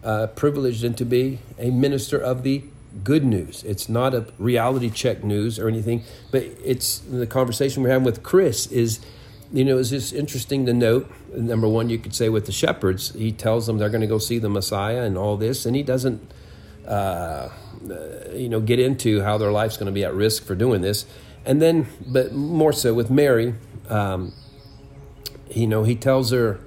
uh, 0.02 0.28
privilege 0.28 0.80
than 0.80 0.94
to 0.94 1.04
be 1.04 1.38
a 1.58 1.70
minister 1.70 2.18
of 2.18 2.42
the 2.42 2.64
good 3.04 3.24
news. 3.24 3.62
It's 3.64 3.88
not 3.88 4.14
a 4.14 4.26
reality 4.38 4.90
check 4.90 5.22
news 5.22 5.58
or 5.58 5.68
anything, 5.68 6.02
but 6.30 6.42
it's 6.64 6.98
the 6.98 7.26
conversation 7.26 7.82
we're 7.82 7.90
having 7.90 8.04
with 8.04 8.22
Chris 8.22 8.66
is, 8.66 9.00
you 9.52 9.64
know, 9.64 9.78
it's 9.78 9.90
just 9.90 10.12
interesting 10.12 10.66
to 10.66 10.74
note. 10.74 11.10
Number 11.34 11.68
one, 11.68 11.88
you 11.90 11.98
could 11.98 12.14
say 12.14 12.28
with 12.28 12.46
the 12.46 12.52
shepherds, 12.52 13.12
he 13.14 13.32
tells 13.32 13.66
them 13.66 13.78
they're 13.78 13.88
going 13.88 14.00
to 14.00 14.06
go 14.06 14.18
see 14.18 14.38
the 14.38 14.48
Messiah 14.48 15.02
and 15.02 15.16
all 15.16 15.36
this, 15.36 15.66
and 15.66 15.76
he 15.76 15.82
doesn't, 15.82 16.20
uh, 16.86 17.48
you 18.34 18.48
know, 18.48 18.60
get 18.60 18.78
into 18.78 19.22
how 19.22 19.38
their 19.38 19.52
life's 19.52 19.76
going 19.76 19.86
to 19.86 19.92
be 19.92 20.04
at 20.04 20.14
risk 20.14 20.44
for 20.44 20.54
doing 20.54 20.80
this. 20.80 21.06
And 21.44 21.62
then, 21.62 21.86
but 22.06 22.32
more 22.32 22.72
so 22.72 22.92
with 22.92 23.10
Mary, 23.10 23.54
um, 23.88 24.32
you 25.50 25.66
know, 25.66 25.84
he 25.84 25.94
tells 25.94 26.32
her, 26.32 26.60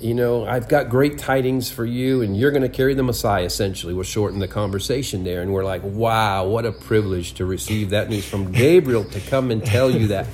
you 0.00 0.14
know, 0.14 0.44
I've 0.44 0.68
got 0.68 0.88
great 0.88 1.18
tidings 1.18 1.70
for 1.70 1.84
you, 1.84 2.22
and 2.22 2.36
you're 2.36 2.50
going 2.50 2.62
to 2.62 2.68
carry 2.68 2.94
the 2.94 3.02
Messiah, 3.02 3.44
essentially. 3.44 3.94
We'll 3.94 4.04
shorten 4.04 4.38
the 4.38 4.48
conversation 4.48 5.24
there. 5.24 5.42
And 5.42 5.52
we're 5.52 5.64
like, 5.64 5.82
wow, 5.84 6.46
what 6.46 6.64
a 6.64 6.72
privilege 6.72 7.34
to 7.34 7.44
receive 7.44 7.90
that 7.90 8.08
news 8.08 8.28
from 8.28 8.52
Gabriel 8.52 9.04
to 9.04 9.20
come 9.20 9.50
and 9.50 9.64
tell 9.64 9.90
you 9.90 10.08
that. 10.08 10.26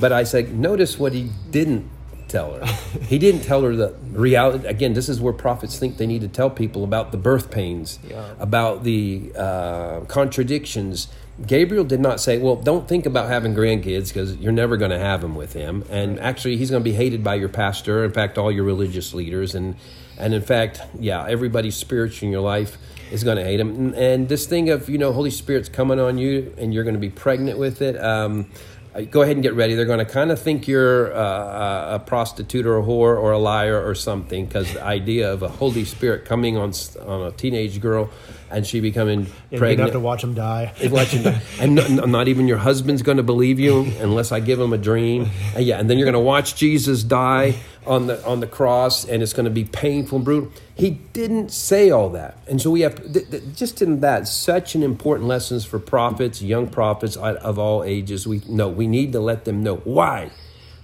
But 0.00 0.12
I 0.12 0.24
said, 0.24 0.54
notice 0.54 0.98
what 0.98 1.12
he 1.12 1.30
didn't 1.50 1.90
tell 2.28 2.54
her. 2.54 2.66
He 3.00 3.18
didn't 3.18 3.42
tell 3.42 3.62
her 3.62 3.74
the 3.74 3.94
reality. 4.12 4.66
Again, 4.66 4.92
this 4.92 5.08
is 5.08 5.20
where 5.20 5.32
prophets 5.32 5.78
think 5.78 5.96
they 5.96 6.06
need 6.06 6.20
to 6.20 6.28
tell 6.28 6.50
people 6.50 6.84
about 6.84 7.10
the 7.10 7.18
birth 7.18 7.50
pains, 7.50 7.98
yeah. 8.08 8.34
about 8.38 8.84
the 8.84 9.32
uh, 9.34 10.00
contradictions, 10.00 11.08
Gabriel 11.46 11.84
did 11.84 12.00
not 12.00 12.20
say, 12.20 12.38
well, 12.38 12.56
don't 12.56 12.88
think 12.88 13.06
about 13.06 13.28
having 13.28 13.54
grandkids 13.54 14.08
because 14.08 14.36
you're 14.36 14.52
never 14.52 14.76
going 14.76 14.90
to 14.90 14.98
have 14.98 15.20
them 15.20 15.36
with 15.36 15.52
him. 15.52 15.84
And 15.88 16.18
actually, 16.18 16.56
he's 16.56 16.70
going 16.70 16.82
to 16.82 16.90
be 16.90 16.96
hated 16.96 17.22
by 17.22 17.36
your 17.36 17.48
pastor, 17.48 18.04
in 18.04 18.10
fact, 18.10 18.38
all 18.38 18.50
your 18.50 18.64
religious 18.64 19.14
leaders. 19.14 19.54
And, 19.54 19.76
and 20.18 20.34
in 20.34 20.42
fact, 20.42 20.80
yeah, 20.98 21.24
everybody 21.28 21.70
spiritual 21.70 22.26
in 22.26 22.32
your 22.32 22.40
life 22.40 22.76
is 23.12 23.22
going 23.22 23.36
to 23.36 23.44
hate 23.44 23.60
him. 23.60 23.70
And, 23.70 23.94
and, 23.94 24.28
this 24.28 24.46
thing 24.46 24.70
of, 24.70 24.88
you 24.88 24.98
know, 24.98 25.12
Holy 25.12 25.30
Spirit's 25.30 25.68
coming 25.68 26.00
on 26.00 26.18
you 26.18 26.52
and 26.58 26.74
you're 26.74 26.84
going 26.84 26.96
to 26.96 27.00
be 27.00 27.10
pregnant 27.10 27.58
with 27.58 27.82
it. 27.82 27.96
Um, 28.02 28.50
uh, 28.94 29.02
go 29.02 29.22
ahead 29.22 29.36
and 29.36 29.42
get 29.42 29.54
ready. 29.54 29.74
They're 29.74 29.84
going 29.84 30.04
to 30.04 30.12
kind 30.12 30.32
of 30.32 30.40
think 30.40 30.66
you're 30.66 31.14
uh, 31.14 31.96
a 31.96 31.98
prostitute 32.00 32.66
or 32.66 32.78
a 32.78 32.82
whore 32.82 33.16
or 33.16 33.32
a 33.32 33.38
liar 33.38 33.80
or 33.80 33.94
something 33.94 34.46
because 34.46 34.72
the 34.72 34.84
idea 34.84 35.32
of 35.32 35.42
a 35.42 35.48
Holy 35.48 35.84
Spirit 35.84 36.24
coming 36.24 36.56
on 36.56 36.72
on 37.06 37.26
a 37.26 37.30
teenage 37.32 37.80
girl 37.80 38.10
and 38.50 38.66
she 38.66 38.80
becoming 38.80 39.26
yeah, 39.50 39.58
pregnant. 39.58 39.78
You 39.78 39.82
have 39.84 39.92
to 39.92 40.00
watch 40.00 40.24
him 40.24 40.34
die. 40.34 40.72
watch 40.84 41.08
him 41.08 41.22
die. 41.24 41.40
and 41.60 41.74
not, 41.74 42.08
not, 42.08 42.28
even 42.28 42.48
your 42.48 42.58
husband's 42.58 43.02
going 43.02 43.16
to 43.18 43.22
believe 43.22 43.58
you 43.58 43.82
unless 44.00 44.32
I 44.32 44.40
give 44.40 44.60
him 44.60 44.72
a 44.72 44.78
dream. 44.78 45.30
And 45.54 45.64
yeah, 45.64 45.78
and 45.78 45.88
then 45.88 45.98
you're 45.98 46.06
going 46.06 46.12
to 46.14 46.20
watch 46.20 46.56
Jesus 46.56 47.02
die 47.02 47.56
on 47.86 48.06
the 48.06 48.24
on 48.26 48.40
the 48.40 48.46
cross, 48.46 49.04
and 49.04 49.22
it's 49.22 49.32
going 49.32 49.44
to 49.44 49.50
be 49.50 49.64
painful 49.64 50.16
and 50.16 50.24
brutal. 50.24 50.52
He 50.74 50.90
didn't 50.90 51.50
say 51.50 51.90
all 51.90 52.10
that, 52.10 52.36
and 52.46 52.60
so 52.60 52.70
we 52.70 52.82
have 52.82 53.12
th- 53.12 53.30
th- 53.30 53.42
just 53.54 53.82
in 53.82 54.00
that 54.00 54.28
such 54.28 54.74
an 54.74 54.82
important 54.82 55.28
lessons 55.28 55.64
for 55.64 55.78
prophets, 55.78 56.42
young 56.42 56.68
prophets 56.68 57.16
of 57.16 57.58
all 57.58 57.82
ages. 57.84 58.26
We 58.26 58.42
know 58.48 58.68
we 58.68 58.86
need 58.86 59.12
to 59.12 59.20
let 59.20 59.44
them 59.44 59.62
know 59.62 59.76
why 59.76 60.30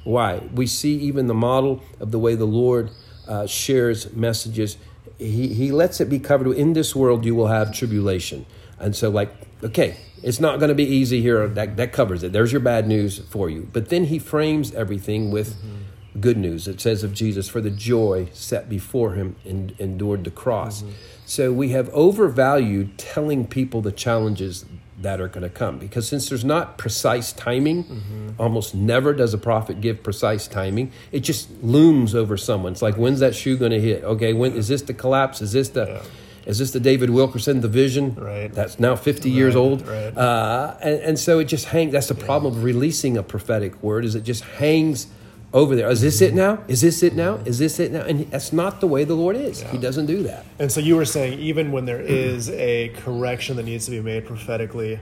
Why? 0.04 0.40
We 0.54 0.66
see 0.66 0.96
even 0.96 1.26
the 1.26 1.34
model 1.34 1.82
of 1.98 2.10
the 2.10 2.18
way 2.18 2.34
the 2.34 2.44
Lord 2.44 2.90
uh, 3.26 3.46
shares 3.46 4.12
messages. 4.12 4.76
He, 5.24 5.54
he 5.54 5.72
lets 5.72 6.00
it 6.00 6.08
be 6.08 6.18
covered. 6.18 6.52
In 6.52 6.72
this 6.72 6.94
world, 6.94 7.24
you 7.24 7.34
will 7.34 7.48
have 7.48 7.72
tribulation. 7.72 8.46
And 8.78 8.94
so, 8.94 9.08
like, 9.08 9.30
okay, 9.62 9.96
it's 10.22 10.40
not 10.40 10.58
going 10.58 10.68
to 10.68 10.74
be 10.74 10.84
easy 10.84 11.20
here. 11.20 11.46
That, 11.48 11.76
that 11.76 11.92
covers 11.92 12.22
it. 12.22 12.32
There's 12.32 12.52
your 12.52 12.60
bad 12.60 12.86
news 12.86 13.18
for 13.18 13.48
you. 13.48 13.68
But 13.72 13.88
then 13.88 14.04
he 14.04 14.18
frames 14.18 14.74
everything 14.74 15.30
with 15.30 15.54
mm-hmm. 15.54 16.20
good 16.20 16.36
news. 16.36 16.68
It 16.68 16.80
says 16.80 17.04
of 17.04 17.12
Jesus, 17.12 17.48
for 17.48 17.60
the 17.60 17.70
joy 17.70 18.28
set 18.32 18.68
before 18.68 19.14
him 19.14 19.36
and 19.44 19.74
endured 19.78 20.24
the 20.24 20.30
cross. 20.30 20.82
Mm-hmm. 20.82 20.92
So 21.26 21.52
we 21.52 21.70
have 21.70 21.88
overvalued 21.90 22.98
telling 22.98 23.46
people 23.46 23.80
the 23.80 23.92
challenges 23.92 24.64
that 25.04 25.20
are 25.20 25.28
going 25.28 25.42
to 25.42 25.50
come 25.50 25.78
because 25.78 26.08
since 26.08 26.28
there's 26.28 26.44
not 26.44 26.76
precise 26.78 27.32
timing 27.32 27.84
mm-hmm. 27.84 28.30
almost 28.38 28.74
never 28.74 29.12
does 29.12 29.32
a 29.32 29.38
prophet 29.38 29.80
give 29.80 30.02
precise 30.02 30.48
timing 30.48 30.90
it 31.12 31.20
just 31.20 31.48
looms 31.62 32.14
over 32.14 32.36
someone 32.36 32.72
it's 32.72 32.82
like 32.82 32.96
when's 32.96 33.20
that 33.20 33.34
shoe 33.34 33.56
going 33.56 33.70
to 33.70 33.80
hit 33.80 34.02
okay 34.02 34.32
when 34.32 34.52
is 34.52 34.68
this 34.68 34.82
the 34.82 34.94
collapse 34.94 35.40
is 35.40 35.52
this 35.52 35.68
the 35.68 35.86
yeah. 35.86 36.02
is 36.46 36.58
this 36.58 36.72
the 36.72 36.80
david 36.80 37.10
wilkerson 37.10 37.60
the 37.60 37.68
vision 37.68 38.14
right 38.16 38.52
that's 38.52 38.80
now 38.80 38.96
50 38.96 39.28
right, 39.28 39.36
years 39.36 39.54
old 39.54 39.86
right. 39.86 40.16
uh, 40.16 40.76
and, 40.80 41.00
and 41.00 41.18
so 41.18 41.38
it 41.38 41.44
just 41.44 41.66
hangs 41.66 41.92
that's 41.92 42.08
the 42.08 42.14
problem 42.14 42.52
yeah. 42.52 42.58
of 42.58 42.64
releasing 42.64 43.16
a 43.16 43.22
prophetic 43.22 43.80
word 43.82 44.04
is 44.04 44.14
it 44.14 44.24
just 44.24 44.42
hangs 44.42 45.06
over 45.54 45.76
there. 45.76 45.88
Is 45.88 46.00
this 46.00 46.20
it 46.20 46.34
now? 46.34 46.62
Is 46.66 46.80
this 46.80 47.02
it 47.04 47.14
now? 47.14 47.36
Is 47.46 47.60
this 47.60 47.78
it 47.78 47.92
now? 47.92 48.02
And 48.02 48.28
that's 48.30 48.52
not 48.52 48.80
the 48.80 48.88
way 48.88 49.04
the 49.04 49.14
Lord 49.14 49.36
is. 49.36 49.62
Yeah. 49.62 49.70
He 49.70 49.78
doesn't 49.78 50.06
do 50.06 50.24
that. 50.24 50.44
And 50.58 50.70
so 50.70 50.80
you 50.80 50.96
were 50.96 51.04
saying, 51.04 51.38
even 51.38 51.70
when 51.70 51.84
there 51.84 52.00
is 52.00 52.50
a 52.50 52.88
correction 52.96 53.56
that 53.56 53.62
needs 53.62 53.84
to 53.84 53.92
be 53.92 54.00
made 54.00 54.26
prophetically, 54.26 54.98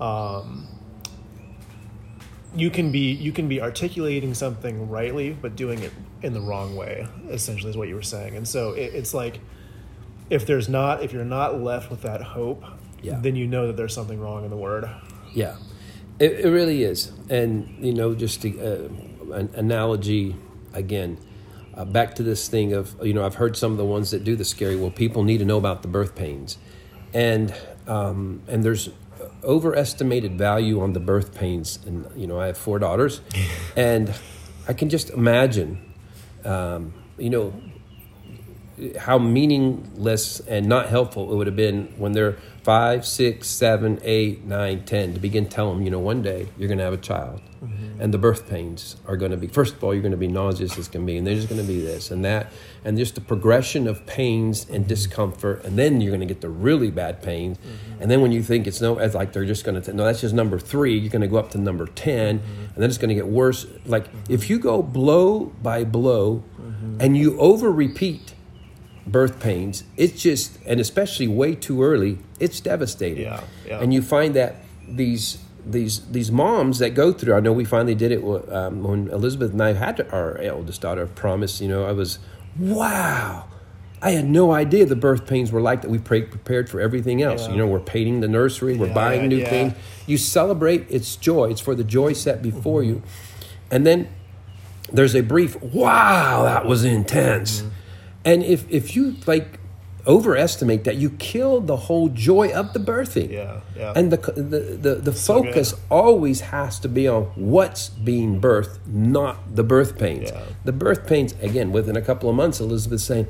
um, 0.00 0.66
you 2.56 2.70
can 2.70 2.90
be 2.90 3.12
you 3.12 3.30
can 3.30 3.46
be 3.46 3.60
articulating 3.60 4.32
something 4.32 4.88
rightly, 4.88 5.34
but 5.34 5.54
doing 5.54 5.80
it 5.80 5.92
in 6.22 6.32
the 6.32 6.40
wrong 6.40 6.74
way. 6.74 7.06
Essentially, 7.28 7.70
is 7.70 7.76
what 7.76 7.86
you 7.86 7.94
were 7.94 8.02
saying. 8.02 8.36
And 8.36 8.48
so 8.48 8.72
it, 8.72 8.94
it's 8.94 9.12
like 9.12 9.38
if 10.30 10.46
there's 10.46 10.68
not 10.68 11.02
if 11.02 11.12
you're 11.12 11.24
not 11.26 11.60
left 11.60 11.90
with 11.90 12.00
that 12.02 12.22
hope, 12.22 12.64
yeah. 13.02 13.18
then 13.20 13.36
you 13.36 13.46
know 13.46 13.66
that 13.66 13.76
there's 13.76 13.94
something 13.94 14.18
wrong 14.18 14.44
in 14.44 14.50
the 14.50 14.56
word. 14.56 14.90
Yeah, 15.32 15.56
it, 16.18 16.40
it 16.40 16.50
really 16.50 16.82
is. 16.84 17.12
And 17.28 17.84
you 17.84 17.92
know, 17.92 18.14
just 18.14 18.40
to. 18.42 18.58
Uh, 18.58 18.88
an 19.32 19.50
analogy 19.54 20.36
again. 20.72 21.18
Uh, 21.74 21.84
back 21.84 22.16
to 22.16 22.22
this 22.22 22.48
thing 22.48 22.72
of 22.72 22.94
you 23.02 23.14
know 23.14 23.24
I've 23.24 23.36
heard 23.36 23.56
some 23.56 23.72
of 23.72 23.78
the 23.78 23.84
ones 23.84 24.10
that 24.10 24.24
do 24.24 24.36
the 24.36 24.44
scary. 24.44 24.76
Well, 24.76 24.90
people 24.90 25.22
need 25.22 25.38
to 25.38 25.44
know 25.44 25.58
about 25.58 25.82
the 25.82 25.88
birth 25.88 26.14
pains, 26.14 26.58
and 27.14 27.54
um, 27.86 28.42
and 28.48 28.64
there's 28.64 28.90
overestimated 29.44 30.36
value 30.36 30.80
on 30.80 30.92
the 30.92 31.00
birth 31.00 31.34
pains. 31.34 31.78
And 31.86 32.06
you 32.16 32.26
know 32.26 32.40
I 32.40 32.46
have 32.46 32.58
four 32.58 32.78
daughters, 32.78 33.20
and 33.76 34.12
I 34.68 34.72
can 34.72 34.88
just 34.88 35.10
imagine, 35.10 35.94
um, 36.44 36.92
you 37.18 37.30
know, 37.30 37.54
how 38.98 39.18
meaningless 39.18 40.40
and 40.40 40.66
not 40.66 40.88
helpful 40.88 41.32
it 41.32 41.36
would 41.36 41.46
have 41.46 41.56
been 41.56 41.92
when 41.96 42.12
they're 42.12 42.36
five, 42.62 43.06
six, 43.06 43.48
seven, 43.48 43.98
eight, 44.02 44.44
nine, 44.44 44.84
ten 44.84 45.14
to 45.14 45.20
begin 45.20 45.48
telling 45.48 45.76
them, 45.78 45.84
you 45.84 45.90
know, 45.90 45.98
one 45.98 46.22
day 46.22 46.48
you're 46.58 46.68
going 46.68 46.78
to 46.78 46.84
have 46.84 46.92
a 46.92 46.98
child, 46.98 47.40
mm-hmm. 47.62 48.00
and 48.00 48.12
the 48.12 48.18
birth 48.18 48.48
pains 48.48 48.96
are 49.06 49.16
going 49.16 49.30
to 49.30 49.36
be. 49.36 49.46
First 49.46 49.74
of 49.74 49.84
all, 49.84 49.94
you're 49.94 50.02
going 50.02 50.12
to 50.12 50.18
be 50.18 50.28
nauseous 50.28 50.76
as 50.78 50.88
can 50.88 51.06
be, 51.06 51.16
and 51.16 51.26
there's 51.26 51.46
going 51.46 51.60
to 51.60 51.66
be 51.66 51.80
this 51.80 52.10
and 52.10 52.24
that, 52.24 52.52
and 52.84 52.98
just 52.98 53.14
the 53.14 53.20
progression 53.20 53.88
of 53.88 54.04
pains 54.06 54.68
and 54.68 54.80
mm-hmm. 54.80 54.88
discomfort, 54.88 55.64
and 55.64 55.78
then 55.78 56.00
you're 56.00 56.10
going 56.10 56.20
to 56.20 56.32
get 56.32 56.42
the 56.42 56.48
really 56.48 56.90
bad 56.90 57.22
pains, 57.22 57.56
mm-hmm. 57.58 58.02
and 58.02 58.10
then 58.10 58.20
when 58.20 58.32
you 58.32 58.42
think 58.42 58.66
it's 58.66 58.80
no, 58.80 58.98
it's 58.98 59.14
like 59.14 59.32
they're 59.32 59.44
just 59.44 59.64
going 59.64 59.80
to 59.80 59.92
no, 59.92 60.04
that's 60.04 60.20
just 60.20 60.34
number 60.34 60.58
three. 60.58 60.98
You're 60.98 61.10
going 61.10 61.22
to 61.22 61.28
go 61.28 61.38
up 61.38 61.50
to 61.52 61.58
number 61.58 61.86
10 61.86 62.38
mm-hmm. 62.38 62.60
and 62.60 62.76
then 62.76 62.88
it's 62.88 62.98
going 62.98 63.08
to 63.08 63.14
get 63.14 63.26
worse. 63.26 63.66
Like 63.86 64.06
mm-hmm. 64.06 64.32
if 64.32 64.50
you 64.50 64.58
go 64.58 64.82
blow 64.82 65.46
by 65.62 65.84
blow, 65.84 66.44
mm-hmm. 66.60 67.00
and 67.00 67.16
you 67.16 67.38
over 67.38 67.70
repeat 67.70 68.29
birth 69.06 69.40
pains, 69.40 69.84
it's 69.96 70.22
just, 70.22 70.58
and 70.66 70.80
especially 70.80 71.28
way 71.28 71.54
too 71.54 71.82
early, 71.82 72.18
it's 72.38 72.60
devastating. 72.60 73.24
Yeah, 73.24 73.44
yeah. 73.66 73.80
And 73.80 73.92
you 73.92 74.02
find 74.02 74.34
that 74.34 74.56
these 74.88 75.38
these 75.64 76.00
these 76.10 76.32
moms 76.32 76.78
that 76.78 76.94
go 76.94 77.12
through. 77.12 77.34
I 77.34 77.40
know 77.40 77.52
we 77.52 77.64
finally 77.64 77.94
did 77.94 78.12
it 78.12 78.22
um, 78.50 78.82
when 78.82 79.08
Elizabeth 79.08 79.52
and 79.52 79.62
I 79.62 79.74
had 79.74 80.00
our 80.12 80.38
eldest 80.38 80.80
daughter. 80.80 81.06
Promise, 81.06 81.60
you 81.60 81.68
know, 81.68 81.84
I 81.84 81.92
was 81.92 82.18
wow. 82.58 83.46
I 84.02 84.12
had 84.12 84.26
no 84.26 84.52
idea 84.52 84.86
the 84.86 84.96
birth 84.96 85.26
pains 85.26 85.52
were 85.52 85.60
like 85.60 85.82
that. 85.82 85.90
We 85.90 85.98
prepared 85.98 86.70
for 86.70 86.80
everything 86.80 87.22
else. 87.22 87.42
Yeah. 87.42 87.52
You 87.52 87.58
know, 87.58 87.66
we're 87.66 87.80
painting 87.80 88.20
the 88.20 88.28
nursery, 88.28 88.76
we're 88.76 88.86
yeah, 88.86 88.94
buying 88.94 89.28
new 89.28 89.36
yeah. 89.36 89.50
things. 89.50 89.74
You 90.06 90.16
celebrate 90.16 90.90
its 90.90 91.16
joy. 91.16 91.50
It's 91.50 91.60
for 91.60 91.74
the 91.74 91.84
joy 91.84 92.14
set 92.14 92.40
before 92.40 92.80
mm-hmm. 92.80 92.94
you. 92.94 93.02
And 93.70 93.86
then 93.86 94.08
there's 94.90 95.14
a 95.14 95.20
brief, 95.20 95.60
wow, 95.62 96.44
that 96.44 96.64
was 96.64 96.82
intense. 96.82 97.60
Mm-hmm. 97.60 97.68
And 98.24 98.42
if, 98.42 98.70
if 98.70 98.94
you 98.94 99.16
like 99.26 99.58
overestimate 100.06 100.84
that, 100.84 100.96
you 100.96 101.10
kill 101.10 101.60
the 101.60 101.76
whole 101.76 102.08
joy 102.08 102.52
of 102.52 102.72
the 102.72 102.78
birthing. 102.78 103.30
Yeah, 103.30 103.60
yeah. 103.76 103.92
And 103.94 104.12
the, 104.12 104.16
the, 104.16 104.60
the, 104.60 104.94
the 104.96 105.12
so 105.12 105.42
focus 105.42 105.72
good. 105.72 105.80
always 105.90 106.40
has 106.40 106.78
to 106.80 106.88
be 106.88 107.08
on 107.08 107.24
what's 107.34 107.88
being 107.88 108.40
birthed, 108.40 108.78
not 108.86 109.54
the 109.54 109.64
birth 109.64 109.98
pains. 109.98 110.30
Yeah. 110.30 110.44
The 110.64 110.72
birth 110.72 111.06
pains, 111.06 111.34
again, 111.40 111.72
within 111.72 111.96
a 111.96 112.02
couple 112.02 112.28
of 112.28 112.36
months, 112.36 112.60
Elizabeth's 112.60 113.04
saying, 113.04 113.26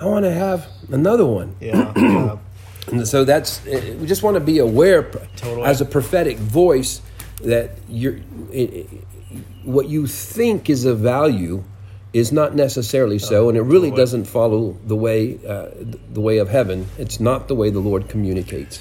I 0.00 0.06
want 0.06 0.24
to 0.24 0.32
have 0.32 0.68
another 0.90 1.26
one. 1.26 1.56
Yeah. 1.60 1.92
yeah. 1.96 2.38
And 2.86 3.08
so 3.08 3.24
that's, 3.24 3.66
eh, 3.66 3.94
we 3.94 4.06
just 4.06 4.22
want 4.22 4.34
to 4.34 4.40
be 4.40 4.58
aware 4.58 5.04
totally. 5.36 5.62
as 5.62 5.80
a 5.80 5.86
prophetic 5.86 6.36
voice 6.36 7.00
that 7.42 7.78
you're, 7.88 8.16
it, 8.52 8.74
it, 8.74 8.86
what 9.64 9.88
you 9.88 10.06
think 10.06 10.68
is 10.68 10.84
of 10.84 10.98
value 10.98 11.64
is 12.14 12.30
not 12.30 12.54
necessarily 12.54 13.18
so, 13.18 13.48
and 13.48 13.58
it 13.58 13.62
really 13.62 13.90
doesn't 13.90 14.24
follow 14.24 14.78
the 14.86 14.94
way 14.94 15.36
uh, 15.46 15.68
the 16.12 16.20
way 16.20 16.38
of 16.38 16.48
heaven. 16.48 16.86
It's 16.96 17.18
not 17.18 17.48
the 17.48 17.56
way 17.56 17.70
the 17.70 17.80
Lord 17.80 18.08
communicates. 18.08 18.80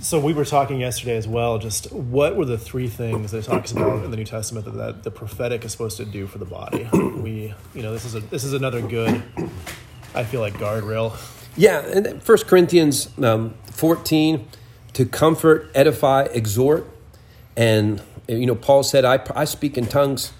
So 0.00 0.18
we 0.18 0.32
were 0.32 0.46
talking 0.46 0.80
yesterday 0.80 1.16
as 1.16 1.28
well. 1.28 1.58
Just 1.58 1.92
what 1.92 2.34
were 2.34 2.46
the 2.46 2.58
three 2.58 2.88
things 2.88 3.30
that 3.30 3.38
it 3.38 3.44
talks 3.44 3.70
about 3.70 4.02
in 4.04 4.10
the 4.10 4.16
New 4.16 4.24
Testament 4.24 4.64
that, 4.64 4.72
that 4.72 5.02
the 5.04 5.10
prophetic 5.12 5.64
is 5.64 5.70
supposed 5.70 5.98
to 5.98 6.04
do 6.04 6.26
for 6.26 6.38
the 6.38 6.46
body? 6.46 6.88
We, 7.22 7.54
you 7.74 7.82
know, 7.82 7.92
this 7.92 8.04
is 8.04 8.14
a 8.16 8.20
this 8.20 8.42
is 8.42 8.54
another 8.54 8.80
good. 8.80 9.22
I 10.14 10.24
feel 10.24 10.40
like 10.40 10.54
guardrail. 10.54 11.14
Yeah, 11.56 11.80
and 11.80 12.22
First 12.22 12.46
Corinthians 12.46 13.10
um, 13.22 13.54
fourteen, 13.66 14.48
to 14.94 15.04
comfort, 15.04 15.70
edify, 15.74 16.22
exhort, 16.32 16.88
and 17.54 18.02
you 18.26 18.46
know 18.46 18.54
Paul 18.54 18.82
said, 18.82 19.04
"I 19.04 19.20
I 19.36 19.44
speak 19.44 19.76
in 19.76 19.86
tongues 19.86 20.32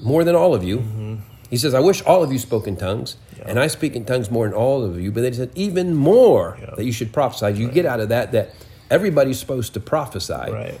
more 0.00 0.24
than 0.24 0.34
all 0.34 0.54
of 0.54 0.64
you." 0.64 0.78
Mm-hmm 0.78 1.33
he 1.50 1.56
says, 1.56 1.74
I 1.74 1.80
wish 1.80 2.02
all 2.02 2.22
of 2.22 2.32
you 2.32 2.38
spoke 2.38 2.66
in 2.66 2.76
tongues, 2.76 3.16
yeah. 3.36 3.44
and 3.46 3.58
I 3.58 3.68
speak 3.68 3.94
in 3.94 4.04
tongues 4.04 4.30
more 4.30 4.46
than 4.46 4.54
all 4.54 4.84
of 4.84 5.00
you. 5.00 5.12
But 5.12 5.22
they 5.22 5.32
said, 5.32 5.50
even 5.54 5.94
more 5.94 6.58
yeah. 6.60 6.74
that 6.76 6.84
you 6.84 6.92
should 6.92 7.12
prophesy. 7.12 7.58
You 7.58 7.66
right. 7.66 7.74
get 7.74 7.86
out 7.86 8.00
of 8.00 8.08
that 8.08 8.32
that 8.32 8.54
everybody's 8.90 9.38
supposed 9.38 9.74
to 9.74 9.80
prophesy. 9.80 10.32
Right. 10.32 10.80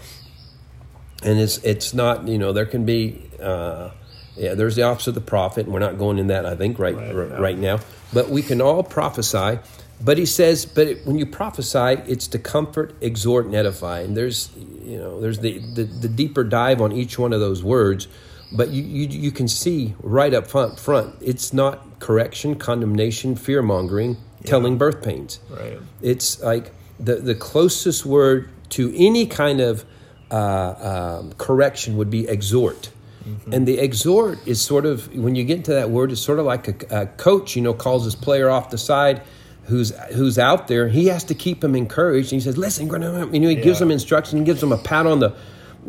And 1.22 1.38
it's 1.38 1.58
it's 1.58 1.94
not, 1.94 2.28
you 2.28 2.38
know, 2.38 2.52
there 2.52 2.66
can 2.66 2.84
be, 2.84 3.22
uh, 3.40 3.90
yeah, 4.36 4.54
there's 4.54 4.76
the 4.76 4.82
office 4.82 5.06
of 5.06 5.14
the 5.14 5.20
prophet, 5.20 5.64
and 5.64 5.72
we're 5.72 5.80
not 5.80 5.96
going 5.98 6.18
in 6.18 6.26
that, 6.26 6.44
I 6.44 6.54
think, 6.56 6.78
right, 6.78 6.94
right, 6.94 7.14
r- 7.14 7.40
right 7.40 7.58
now. 7.58 7.80
But 8.12 8.28
we 8.28 8.42
can 8.42 8.60
all 8.60 8.82
prophesy. 8.82 9.58
But 10.02 10.18
he 10.18 10.26
says, 10.26 10.66
but 10.66 10.86
it, 10.88 11.06
when 11.06 11.18
you 11.18 11.24
prophesy, 11.24 12.02
it's 12.06 12.26
to 12.28 12.38
comfort, 12.38 12.94
exhort, 13.00 13.46
and 13.46 13.54
edify. 13.54 14.00
And 14.00 14.16
there's, 14.16 14.50
you 14.84 14.98
know, 14.98 15.20
there's 15.20 15.38
the, 15.38 15.60
the, 15.60 15.84
the 15.84 16.08
deeper 16.08 16.42
dive 16.44 16.80
on 16.82 16.92
each 16.92 17.16
one 17.18 17.32
of 17.32 17.40
those 17.40 17.62
words 17.62 18.08
but 18.54 18.70
you, 18.70 18.82
you, 18.82 19.08
you 19.08 19.30
can 19.30 19.48
see 19.48 19.94
right 20.02 20.32
up 20.32 20.46
front, 20.46 20.78
front, 20.78 21.14
it's 21.20 21.52
not 21.52 22.00
correction, 22.00 22.54
condemnation, 22.54 23.36
fear 23.36 23.62
mongering, 23.62 24.16
yeah. 24.16 24.50
telling 24.50 24.78
birth 24.78 25.02
pains. 25.02 25.40
Right. 25.50 25.78
It's 26.00 26.40
like 26.40 26.72
the, 26.98 27.16
the 27.16 27.34
closest 27.34 28.06
word 28.06 28.50
to 28.70 28.94
any 28.96 29.26
kind 29.26 29.60
of 29.60 29.84
uh, 30.30 31.18
um, 31.20 31.32
correction 31.34 31.96
would 31.96 32.10
be 32.10 32.28
exhort. 32.28 32.90
Mm-hmm. 33.26 33.54
And 33.54 33.66
the 33.66 33.78
exhort 33.78 34.38
is 34.46 34.60
sort 34.60 34.84
of, 34.86 35.14
when 35.14 35.34
you 35.34 35.44
get 35.44 35.56
into 35.56 35.72
that 35.72 35.90
word, 35.90 36.12
it's 36.12 36.20
sort 36.20 36.38
of 36.38 36.46
like 36.46 36.68
a, 36.68 37.02
a 37.02 37.06
coach, 37.06 37.56
you 37.56 37.62
know, 37.62 37.72
calls 37.72 38.04
his 38.04 38.14
player 38.14 38.50
off 38.50 38.70
the 38.70 38.78
side 38.78 39.22
who's 39.64 39.92
who's 40.12 40.38
out 40.38 40.68
there. 40.68 40.88
He 40.88 41.06
has 41.06 41.24
to 41.24 41.34
keep 41.34 41.64
him 41.64 41.74
encouraged. 41.74 42.32
And 42.32 42.42
he 42.42 42.44
says, 42.44 42.58
listen, 42.58 42.86
you 42.86 42.98
know, 42.98 43.26
he 43.30 43.56
yeah. 43.56 43.62
gives 43.62 43.78
them 43.78 43.90
instruction, 43.90 44.38
he 44.38 44.44
gives 44.44 44.60
them 44.60 44.72
a 44.72 44.78
pat 44.78 45.06
on 45.06 45.20
the 45.20 45.34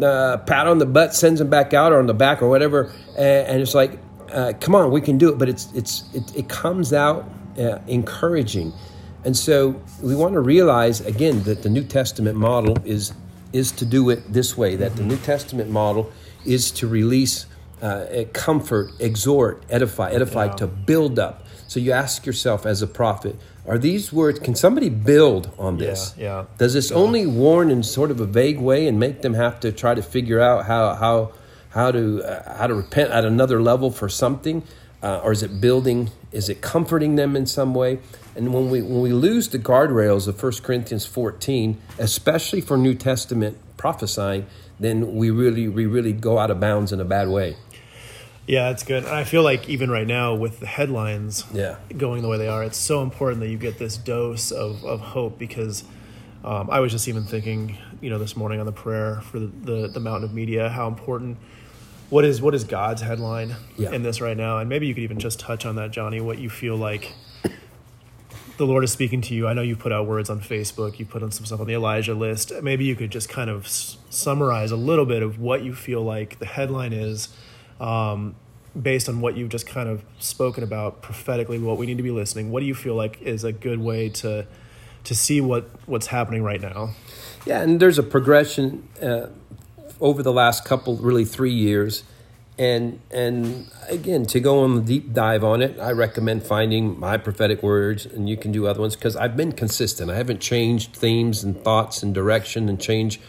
uh, 0.02 0.38
pat 0.38 0.68
on 0.68 0.78
the 0.78 0.86
butt 0.86 1.14
sends 1.14 1.40
them 1.40 1.50
back 1.50 1.74
out 1.74 1.92
or 1.92 2.00
on 2.00 2.08
the 2.08 2.14
back 2.14 2.42
or 2.42 2.50
whatever, 2.50 2.92
and, 3.18 3.48
and 3.48 3.62
it's 3.62 3.76
like, 3.76 4.00
uh, 4.32 4.54
come 4.60 4.76
on, 4.76 4.92
we 4.92 5.02
can 5.02 5.18
do 5.18 5.30
it. 5.30 5.38
But 5.38 5.50
it's 5.50 5.72
it's 5.74 6.04
it, 6.14 6.36
it 6.36 6.50
comes 6.50 6.94
out 6.94 7.30
uh, 7.58 7.80
encouraging, 7.88 8.74
and 9.24 9.36
so 9.36 9.82
we 10.02 10.16
want 10.16 10.34
to 10.34 10.42
realize 10.42 11.02
again 11.02 11.44
that 11.44 11.64
the 11.64 11.70
New 11.70 11.84
Testament 11.84 12.38
model 12.38 12.78
is 12.86 13.14
is 13.54 13.72
to 13.74 13.86
do 13.86 14.10
it 14.10 14.32
this 14.32 14.58
way. 14.58 14.76
That 14.76 14.96
the 14.96 15.04
New 15.04 15.18
Testament 15.18 15.70
model 15.70 16.12
is 16.46 16.72
to 16.72 16.88
release 16.88 17.46
uh, 17.82 18.24
comfort, 18.34 18.92
exhort, 19.00 19.64
edify, 19.70 20.12
edify 20.12 20.46
yeah. 20.46 20.56
to 20.56 20.68
build 20.68 21.20
up. 21.20 21.46
So 21.68 21.80
you 21.80 21.92
ask 21.92 22.26
yourself 22.26 22.66
as 22.66 22.82
a 22.82 22.88
prophet, 22.88 23.36
are 23.68 23.78
these 23.78 24.14
words, 24.14 24.40
can 24.40 24.56
somebody 24.56 24.90
build 24.90 25.52
on 25.58 25.78
this? 25.78 26.14
Yeah. 26.18 26.24
yeah. 26.24 26.46
Does 26.58 26.74
this 26.74 26.92
yeah. 26.92 26.98
only 26.98 27.26
warn 27.26 27.72
in 27.72 27.84
sort 27.84 28.12
of 28.12 28.20
a 28.20 28.26
vague 28.26 28.60
way 28.60 28.88
and 28.88 29.00
make 29.00 29.22
them 29.22 29.34
have 29.34 29.60
to 29.62 29.72
try 29.72 29.96
to 29.96 30.04
figure 30.04 30.40
out 30.40 30.66
how, 30.66 30.94
how, 30.94 31.32
how 31.76 31.92
to 31.92 32.24
uh, 32.24 32.58
how 32.58 32.68
to 32.68 32.74
repent 32.74 33.12
at 33.12 33.26
another 33.26 33.62
level 33.62 33.92
for 33.92 34.08
something, 34.08 34.64
uh, 35.04 35.20
or 35.24 35.34
is 35.34 35.44
it 35.44 35.60
building? 35.60 36.10
Is 36.32 36.48
it 36.48 36.62
comforting 36.62 37.16
them 37.16 37.36
in 37.36 37.46
some 37.46 37.76
way? 37.76 38.00
And 38.36 38.54
when 38.54 38.70
we 38.70 38.82
when 38.82 39.02
we 39.02 39.12
lose 39.12 39.50
the 39.50 39.60
guardrails 39.60 40.28
of 40.28 40.42
1 40.42 40.54
Corinthians 40.64 41.06
14, 41.06 41.80
especially 42.00 42.62
for 42.62 42.78
New 42.78 42.96
Testament 42.96 43.58
prophesying, 43.76 44.46
then 44.80 45.16
we 45.16 45.30
really 45.30 45.68
we 45.68 45.86
really 45.86 46.14
go 46.14 46.40
out 46.40 46.50
of 46.50 46.62
bounds 46.62 46.94
in 46.94 47.02
a 47.02 47.06
bad 47.06 47.28
way. 47.28 47.58
Yeah, 48.48 48.70
that's 48.70 48.84
good. 48.84 49.06
I 49.06 49.24
feel 49.24 49.42
like 49.42 49.68
even 49.70 49.90
right 49.90 50.06
now 50.06 50.36
with 50.36 50.60
the 50.60 50.68
headlines 50.68 51.46
yeah. 51.52 51.78
going 51.98 52.22
the 52.22 52.28
way 52.28 52.38
they 52.38 52.48
are, 52.48 52.64
it's 52.64 52.78
so 52.78 53.02
important 53.02 53.42
that 53.42 53.50
you 53.50 53.58
get 53.58 53.80
this 53.80 53.98
dose 53.98 54.52
of, 54.52 54.84
of 54.86 55.00
hope 55.00 55.40
because 55.40 55.84
um, 56.44 56.70
I 56.70 56.80
was 56.80 56.92
just 56.92 57.08
even 57.08 57.24
thinking, 57.24 57.78
you 58.02 58.12
know, 58.12 58.20
this 58.20 58.38
morning 58.38 58.60
on 58.60 58.68
the 58.68 58.72
prayer 58.72 59.22
for 59.22 59.40
the, 59.40 59.48
the, 59.48 59.88
the 59.88 60.00
mountain 60.00 60.26
of 60.26 60.34
media, 60.34 60.70
how 60.70 60.88
important 60.88 61.38
what 62.10 62.24
is 62.24 62.40
what 62.40 62.54
is 62.54 62.64
God's 62.64 63.02
headline 63.02 63.56
yeah. 63.78 63.92
in 63.92 64.04
this 64.04 64.22
right 64.22 64.38
now, 64.38 64.60
and 64.60 64.70
maybe 64.70 64.86
you 64.86 64.94
could 64.94 65.04
even 65.04 65.20
just 65.20 65.40
touch 65.40 65.66
on 65.66 65.76
that, 65.78 65.90
Johnny. 65.90 66.22
What 66.22 66.38
you 66.38 66.52
feel 66.52 66.76
like 66.76 67.14
the 68.58 68.66
Lord 68.66 68.84
is 68.84 68.92
speaking 68.92 69.22
to 69.22 69.34
you. 69.34 69.48
I 69.48 69.54
know 69.54 69.64
you 69.64 69.76
put 69.76 69.92
out 69.92 70.06
words 70.06 70.30
on 70.30 70.40
Facebook, 70.40 71.00
you 71.00 71.06
put 71.06 71.24
on 71.24 71.32
some 71.32 71.46
stuff 71.46 71.60
on 71.60 71.68
the 71.68 71.74
Elijah 71.74 72.14
list. 72.14 72.52
Maybe 72.62 72.86
you 72.86 72.96
could 72.96 73.10
just 73.10 73.28
kind 73.28 73.50
of 73.50 73.66
s- 73.66 73.98
summarize 74.10 74.72
a 74.72 74.76
little 74.76 75.06
bit 75.06 75.24
of 75.24 75.40
what 75.40 75.64
you 75.64 75.74
feel 75.74 76.04
like 76.04 76.40
the 76.40 76.46
headline 76.46 76.94
is. 76.94 77.30
Um, 77.80 78.36
based 78.80 79.08
on 79.08 79.22
what 79.22 79.38
you've 79.38 79.50
just 79.50 79.68
kind 79.68 79.88
of 79.88 80.04
spoken 80.20 80.64
about 80.64 81.02
prophetically, 81.02 81.58
what 81.58 81.78
we 81.78 81.86
need 81.86 81.98
to 81.98 82.04
be 82.04 82.12
listening, 82.12 82.52
what 82.52 82.60
do 82.60 82.66
you 82.66 82.76
feel 82.76 82.96
like 82.96 83.22
is 83.22 83.44
a 83.44 83.52
good 83.52 83.80
way 83.80 84.10
to 84.10 84.46
to 85.06 85.16
see 85.16 85.40
what 85.40 85.70
what's 85.86 86.08
happening 86.08 86.44
right 86.44 86.62
now? 86.62 86.92
Yeah, 87.46 87.62
and 87.62 87.80
there's 87.80 88.00
a 88.00 88.04
progression 88.04 88.88
uh, 89.02 89.28
over 90.02 90.24
the 90.24 90.34
last 90.34 90.66
couple, 90.66 90.98
really 90.98 91.26
three 91.26 91.54
years, 91.54 92.04
and 92.58 93.00
and 93.12 93.70
again 93.88 94.26
to 94.26 94.40
go 94.40 94.60
on 94.64 94.76
the 94.76 94.82
deep 94.82 95.14
dive 95.14 95.44
on 95.44 95.62
it, 95.62 95.80
I 95.80 95.92
recommend 95.92 96.44
finding 96.44 97.00
my 97.00 97.18
prophetic 97.18 97.64
words, 97.64 98.06
and 98.06 98.28
you 98.28 98.36
can 98.36 98.52
do 98.52 98.68
other 98.68 98.82
ones 98.82 98.96
because 98.96 99.16
I've 99.16 99.38
been 99.38 99.52
consistent. 99.52 100.10
I 100.10 100.16
haven't 100.16 100.42
changed 100.42 100.96
themes 100.96 101.44
and 101.44 101.62
thoughts 101.64 102.04
and 102.04 102.14
direction 102.14 102.68
and 102.68 102.80
change 102.80 103.20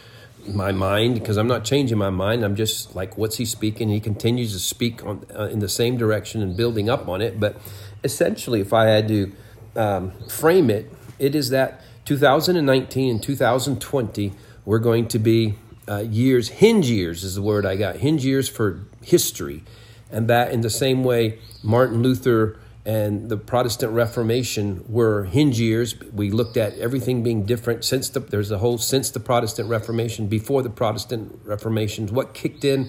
my 0.47 0.71
mind 0.71 1.15
because 1.15 1.37
I'm 1.37 1.47
not 1.47 1.63
changing 1.63 1.97
my 1.97 2.09
mind. 2.09 2.43
I'm 2.43 2.55
just 2.55 2.95
like, 2.95 3.17
what's 3.17 3.37
he 3.37 3.45
speaking? 3.45 3.89
He 3.89 3.99
continues 3.99 4.53
to 4.53 4.59
speak 4.59 5.05
on 5.05 5.25
uh, 5.35 5.43
in 5.45 5.59
the 5.59 5.69
same 5.69 5.97
direction 5.97 6.41
and 6.41 6.55
building 6.55 6.89
up 6.89 7.07
on 7.07 7.21
it. 7.21 7.39
But 7.39 7.57
essentially, 8.03 8.61
if 8.61 8.73
I 8.73 8.85
had 8.85 9.07
to 9.07 9.31
um, 9.75 10.11
frame 10.27 10.69
it, 10.69 10.91
it 11.19 11.35
is 11.35 11.49
that 11.49 11.81
2019 12.05 13.11
and 13.11 13.23
2020 13.23 14.33
we're 14.65 14.79
going 14.79 15.07
to 15.07 15.19
be 15.19 15.55
uh, 15.87 15.99
years, 15.99 16.49
hinge 16.49 16.89
years 16.89 17.23
is 17.23 17.35
the 17.35 17.41
word 17.41 17.65
I 17.65 17.77
got, 17.77 17.95
hinge 17.97 18.25
years 18.25 18.49
for 18.49 18.81
history. 19.01 19.63
And 20.11 20.27
that 20.27 20.51
in 20.51 20.59
the 20.59 20.69
same 20.69 21.05
way, 21.05 21.39
Martin 21.63 22.03
Luther 22.03 22.59
and 22.87 23.27
the 23.27 23.35
Protestant 23.35 23.91
Reformation 23.91 24.85
were 24.87 25.25
hinge 25.25 25.59
years. 25.59 25.99
We 26.13 26.31
looked 26.31 26.55
at 26.55 26.77
everything 26.77 27.21
being 27.21 27.43
different 27.43 27.83
since 27.83 28.07
the, 28.07 28.21
there's 28.21 28.49
a 28.49 28.59
whole 28.59 28.77
since 28.77 29.11
the 29.11 29.19
Protestant 29.19 29.67
Reformation, 29.67 30.27
before 30.27 30.61
the 30.61 30.69
Protestant 30.69 31.37
Reformation, 31.43 32.07
what 32.07 32.33
kicked 32.33 32.63
in 32.63 32.87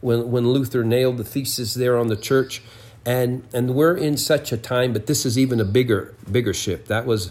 when, 0.00 0.32
when 0.32 0.48
Luther 0.48 0.82
nailed 0.82 1.18
the 1.18 1.24
thesis 1.24 1.74
there 1.74 1.96
on 1.96 2.08
the 2.08 2.16
church. 2.16 2.62
And, 3.06 3.46
and 3.54 3.76
we're 3.76 3.96
in 3.96 4.16
such 4.16 4.50
a 4.50 4.56
time, 4.56 4.92
but 4.92 5.06
this 5.06 5.24
is 5.24 5.38
even 5.38 5.60
a 5.60 5.64
bigger, 5.64 6.16
bigger 6.28 6.52
shift. 6.52 6.88
That 6.88 7.06
was, 7.06 7.30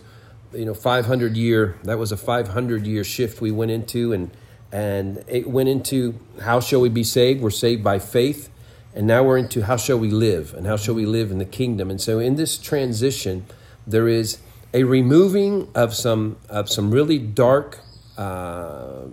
you 0.54 0.64
know, 0.64 0.74
500 0.74 1.36
year, 1.36 1.76
that 1.84 2.00
was 2.00 2.14
a 2.14 2.18
500 2.18 2.88
year 2.88 3.04
shift 3.04 3.42
we 3.42 3.52
went 3.52 3.72
into 3.72 4.14
and, 4.14 4.32
and 4.72 5.26
it 5.28 5.50
went 5.50 5.68
into 5.68 6.18
how 6.40 6.62
shall 6.62 6.80
we 6.80 6.88
be 6.88 7.04
saved? 7.04 7.42
We're 7.42 7.50
saved 7.50 7.84
by 7.84 8.00
faith. 8.00 8.50
And 8.98 9.06
now 9.06 9.22
we're 9.22 9.38
into 9.38 9.62
how 9.62 9.78
shall 9.78 10.00
we 10.00 10.10
live 10.10 10.56
and 10.56 10.66
how 10.66 10.76
shall 10.76 10.96
we 10.96 11.06
live 11.06 11.30
in 11.30 11.38
the 11.38 11.46
kingdom. 11.46 11.92
And 11.92 12.02
so 12.02 12.18
in 12.18 12.36
this 12.36 12.58
transition, 12.58 13.46
there 13.86 14.08
is 14.08 14.40
a 14.74 14.86
removing 14.86 15.68
of 15.76 15.94
some 15.94 16.38
of 16.50 16.68
some 16.68 16.90
really 16.90 17.20
dark 17.20 17.78
uh, 18.18 19.04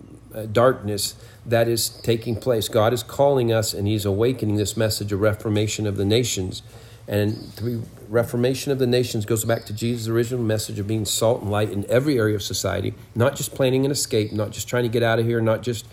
darkness 0.51 1.17
that 1.45 1.69
is 1.69 1.91
taking 1.91 2.35
place. 2.35 2.67
God 2.67 2.95
is 2.95 3.03
calling 3.03 3.53
us, 3.53 3.75
and 3.75 3.87
He's 3.87 4.07
awakening 4.07 4.57
this 4.57 4.75
message 4.75 5.13
of 5.13 5.21
reformation 5.21 5.87
of 5.87 5.99
the 5.99 6.07
nations. 6.07 6.63
And 7.07 7.53
the 7.57 7.83
reformation 8.09 8.73
of 8.73 8.79
the 8.79 8.87
nations 8.87 9.27
goes 9.27 9.45
back 9.45 9.67
to 9.67 9.75
Jesus' 9.75 10.09
original 10.09 10.43
message 10.43 10.79
of 10.79 10.87
being 10.87 11.05
salt 11.05 11.43
and 11.43 11.51
light 11.51 11.69
in 11.69 11.85
every 11.91 12.19
area 12.19 12.37
of 12.37 12.43
society, 12.43 12.95
not 13.15 13.37
just 13.37 13.55
planning 13.55 13.85
an 13.85 13.91
escape, 13.91 14.33
not 14.33 14.51
just 14.51 14.67
trying 14.67 14.85
to 14.85 14.89
get 14.89 15.03
out 15.03 15.19
of 15.19 15.27
here, 15.27 15.43
not 15.43 15.61
just 15.61 15.85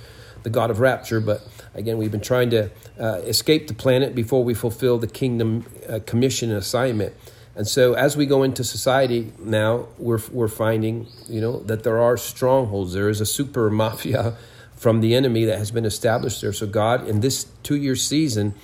the 0.43 0.49
God 0.49 0.71
of 0.71 0.79
rapture, 0.79 1.19
but 1.19 1.47
again, 1.73 1.97
we've 1.97 2.11
been 2.11 2.21
trying 2.21 2.49
to 2.51 2.69
uh, 2.99 3.21
escape 3.25 3.67
the 3.67 3.73
planet 3.73 4.15
before 4.15 4.43
we 4.43 4.53
fulfill 4.53 4.97
the 4.97 5.07
kingdom 5.07 5.65
uh, 5.87 5.99
commission 6.05 6.51
assignment. 6.51 7.13
And 7.55 7.67
so, 7.67 7.93
as 7.93 8.15
we 8.15 8.25
go 8.25 8.43
into 8.43 8.63
society 8.63 9.33
now, 9.37 9.87
we're, 9.97 10.21
we're 10.31 10.47
finding, 10.47 11.07
you 11.27 11.41
know, 11.41 11.59
that 11.63 11.83
there 11.83 11.99
are 11.99 12.15
strongholds. 12.15 12.93
There 12.93 13.09
is 13.09 13.19
a 13.19 13.25
super 13.25 13.69
mafia 13.69 14.37
from 14.75 15.01
the 15.01 15.13
enemy 15.13 15.45
that 15.45 15.57
has 15.57 15.69
been 15.69 15.85
established 15.85 16.41
there. 16.41 16.53
So, 16.53 16.65
God, 16.65 17.07
in 17.07 17.19
this 17.19 17.45
two-year 17.63 17.95
season, 17.95 18.55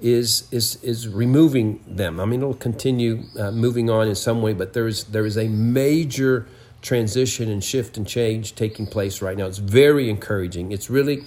is 0.00 0.46
is 0.52 0.82
is 0.82 1.08
removing 1.08 1.82
them. 1.86 2.20
I 2.20 2.26
mean, 2.26 2.40
it'll 2.40 2.54
continue 2.54 3.24
uh, 3.38 3.50
moving 3.50 3.88
on 3.88 4.08
in 4.08 4.14
some 4.14 4.42
way, 4.42 4.52
but 4.52 4.74
there 4.74 4.86
is 4.86 5.04
there 5.04 5.24
is 5.24 5.38
a 5.38 5.48
major 5.48 6.46
transition 6.82 7.50
and 7.50 7.62
shift 7.62 7.96
and 7.96 8.06
change 8.06 8.54
taking 8.54 8.86
place 8.86 9.22
right 9.22 9.36
now. 9.36 9.46
It's 9.46 9.58
very 9.58 10.08
encouraging. 10.08 10.72
It's 10.72 10.88
really 10.88 11.24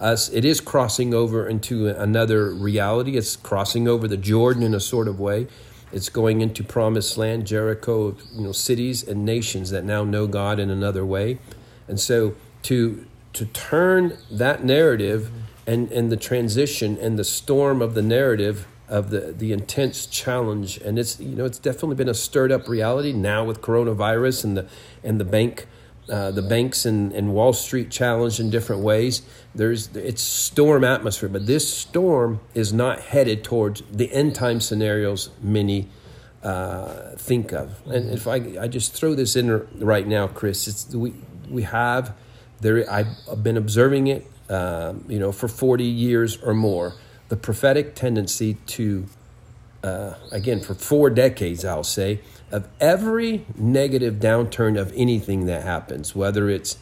us. 0.00 0.28
It 0.30 0.44
is 0.44 0.60
crossing 0.60 1.14
over 1.14 1.46
into 1.46 1.88
another 1.88 2.52
reality. 2.52 3.16
It's 3.16 3.36
crossing 3.36 3.86
over 3.88 4.08
the 4.08 4.16
Jordan 4.16 4.62
in 4.62 4.74
a 4.74 4.80
sort 4.80 5.08
of 5.08 5.20
way. 5.20 5.46
It's 5.92 6.08
going 6.08 6.40
into 6.40 6.64
promised 6.64 7.18
land, 7.18 7.46
Jericho, 7.46 8.16
you 8.32 8.42
know, 8.42 8.52
cities 8.52 9.06
and 9.06 9.24
nations 9.24 9.70
that 9.70 9.84
now 9.84 10.04
know 10.04 10.26
God 10.26 10.58
in 10.58 10.70
another 10.70 11.04
way. 11.04 11.38
And 11.86 12.00
so 12.00 12.34
to 12.64 13.06
to 13.34 13.46
turn 13.46 14.18
that 14.30 14.62
narrative 14.62 15.30
and, 15.66 15.90
and 15.90 16.12
the 16.12 16.16
transition 16.16 16.98
and 16.98 17.18
the 17.18 17.24
storm 17.24 17.80
of 17.80 17.94
the 17.94 18.02
narrative 18.02 18.66
of 18.88 19.10
the, 19.10 19.32
the 19.32 19.52
intense 19.52 20.06
challenge 20.06 20.76
and 20.78 20.98
it's 20.98 21.18
you 21.20 21.34
know 21.34 21.44
it's 21.44 21.58
definitely 21.58 21.96
been 21.96 22.08
a 22.08 22.14
stirred 22.14 22.52
up 22.52 22.68
reality 22.68 23.12
now 23.12 23.44
with 23.44 23.60
coronavirus 23.60 24.44
and 24.44 24.56
the 24.56 24.66
and 25.02 25.18
the 25.20 25.24
bank 25.24 25.66
uh, 26.08 26.32
the 26.32 26.42
banks 26.42 26.84
and, 26.84 27.12
and 27.12 27.32
Wall 27.32 27.52
Street 27.52 27.90
challenged 27.90 28.40
in 28.40 28.50
different 28.50 28.82
ways. 28.82 29.22
There's 29.54 29.94
it's 29.94 30.20
storm 30.20 30.82
atmosphere, 30.82 31.28
but 31.28 31.46
this 31.46 31.72
storm 31.72 32.40
is 32.54 32.72
not 32.72 33.00
headed 33.00 33.44
towards 33.44 33.82
the 33.90 34.12
end 34.12 34.34
time 34.34 34.60
scenarios 34.60 35.30
many 35.40 35.88
uh, 36.42 37.14
think 37.16 37.52
of. 37.52 37.86
And 37.86 38.10
if 38.10 38.26
I 38.26 38.34
I 38.60 38.68
just 38.68 38.92
throw 38.92 39.14
this 39.14 39.36
in 39.36 39.66
right 39.78 40.06
now, 40.06 40.26
Chris, 40.26 40.66
it's 40.66 40.92
we 40.92 41.14
we 41.48 41.62
have 41.62 42.16
there. 42.60 42.84
I've 42.90 43.42
been 43.42 43.56
observing 43.56 44.08
it, 44.08 44.26
uh, 44.48 44.94
you 45.06 45.20
know, 45.20 45.30
for 45.30 45.46
forty 45.46 45.84
years 45.84 46.36
or 46.42 46.52
more. 46.52 46.94
The 47.32 47.38
prophetic 47.38 47.94
tendency 47.94 48.58
to, 48.66 49.06
uh, 49.82 50.16
again, 50.30 50.60
for 50.60 50.74
four 50.74 51.08
decades, 51.08 51.64
I'll 51.64 51.82
say, 51.82 52.20
of 52.50 52.68
every 52.78 53.46
negative 53.56 54.16
downturn 54.16 54.78
of 54.78 54.92
anything 54.94 55.46
that 55.46 55.62
happens, 55.62 56.14
whether 56.14 56.50
it's 56.50 56.76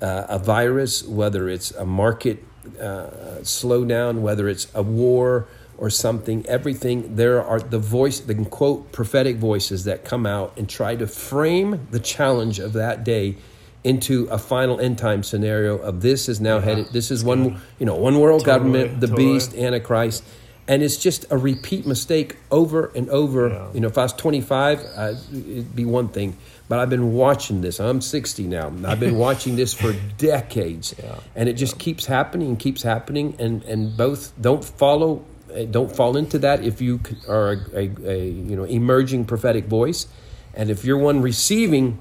uh, 0.00 0.24
a 0.26 0.38
virus, 0.38 1.02
whether 1.02 1.50
it's 1.50 1.70
a 1.72 1.84
market 1.84 2.42
uh, 2.80 3.42
slowdown, 3.42 4.22
whether 4.22 4.48
it's 4.48 4.68
a 4.74 4.82
war 4.82 5.46
or 5.76 5.90
something, 5.90 6.46
everything, 6.46 7.16
there 7.16 7.44
are 7.44 7.60
the 7.60 7.78
voice, 7.78 8.20
the 8.20 8.36
quote, 8.46 8.92
prophetic 8.92 9.36
voices 9.36 9.84
that 9.84 10.06
come 10.06 10.24
out 10.24 10.56
and 10.56 10.66
try 10.66 10.96
to 10.96 11.06
frame 11.06 11.86
the 11.90 12.00
challenge 12.00 12.58
of 12.58 12.72
that 12.72 13.04
day 13.04 13.36
into 13.82 14.26
a 14.30 14.38
final 14.38 14.80
end 14.80 14.98
time 14.98 15.22
scenario 15.22 15.78
of 15.78 16.02
this 16.02 16.28
is 16.28 16.40
now 16.40 16.56
yeah, 16.56 16.64
headed, 16.64 16.86
this 16.92 17.10
is 17.10 17.24
one, 17.24 17.60
you 17.78 17.86
know, 17.86 17.96
one 17.96 18.18
world 18.20 18.44
totally, 18.44 18.58
government, 18.58 19.00
the 19.00 19.06
totally. 19.06 19.32
beast, 19.34 19.54
Antichrist 19.54 20.24
and 20.70 20.84
it's 20.84 20.96
just 20.96 21.24
a 21.30 21.36
repeat 21.36 21.84
mistake 21.84 22.36
over 22.52 22.92
and 22.94 23.10
over. 23.10 23.48
Yeah. 23.48 23.72
You 23.74 23.80
know, 23.80 23.88
if 23.88 23.98
I 23.98 24.04
was 24.04 24.12
25, 24.12 24.80
uh, 24.80 25.14
it'd 25.32 25.74
be 25.74 25.84
one 25.84 26.08
thing. 26.08 26.36
But 26.68 26.78
I've 26.78 26.88
been 26.88 27.12
watching 27.12 27.60
this. 27.60 27.80
I'm 27.80 28.00
60 28.00 28.44
now. 28.44 28.72
I've 28.84 29.00
been 29.00 29.18
watching 29.26 29.56
this 29.56 29.74
for 29.74 29.92
decades, 30.16 30.94
yeah. 30.96 31.16
and 31.34 31.48
it 31.48 31.54
just 31.54 31.80
keeps 31.80 32.06
happening 32.06 32.50
and 32.50 32.58
keeps 32.58 32.84
happening. 32.84 33.34
And 33.40 33.64
and 33.64 33.96
both 33.96 34.32
don't 34.40 34.64
follow, 34.64 35.24
uh, 35.52 35.64
don't 35.64 35.94
fall 35.94 36.16
into 36.16 36.38
that 36.38 36.62
if 36.62 36.80
you 36.80 37.00
are 37.28 37.54
a, 37.54 37.58
a, 37.74 38.08
a 38.08 38.28
you 38.28 38.54
know 38.54 38.62
emerging 38.62 39.24
prophetic 39.24 39.64
voice, 39.64 40.06
and 40.54 40.70
if 40.70 40.84
you're 40.84 40.98
one 40.98 41.20
receiving 41.20 42.00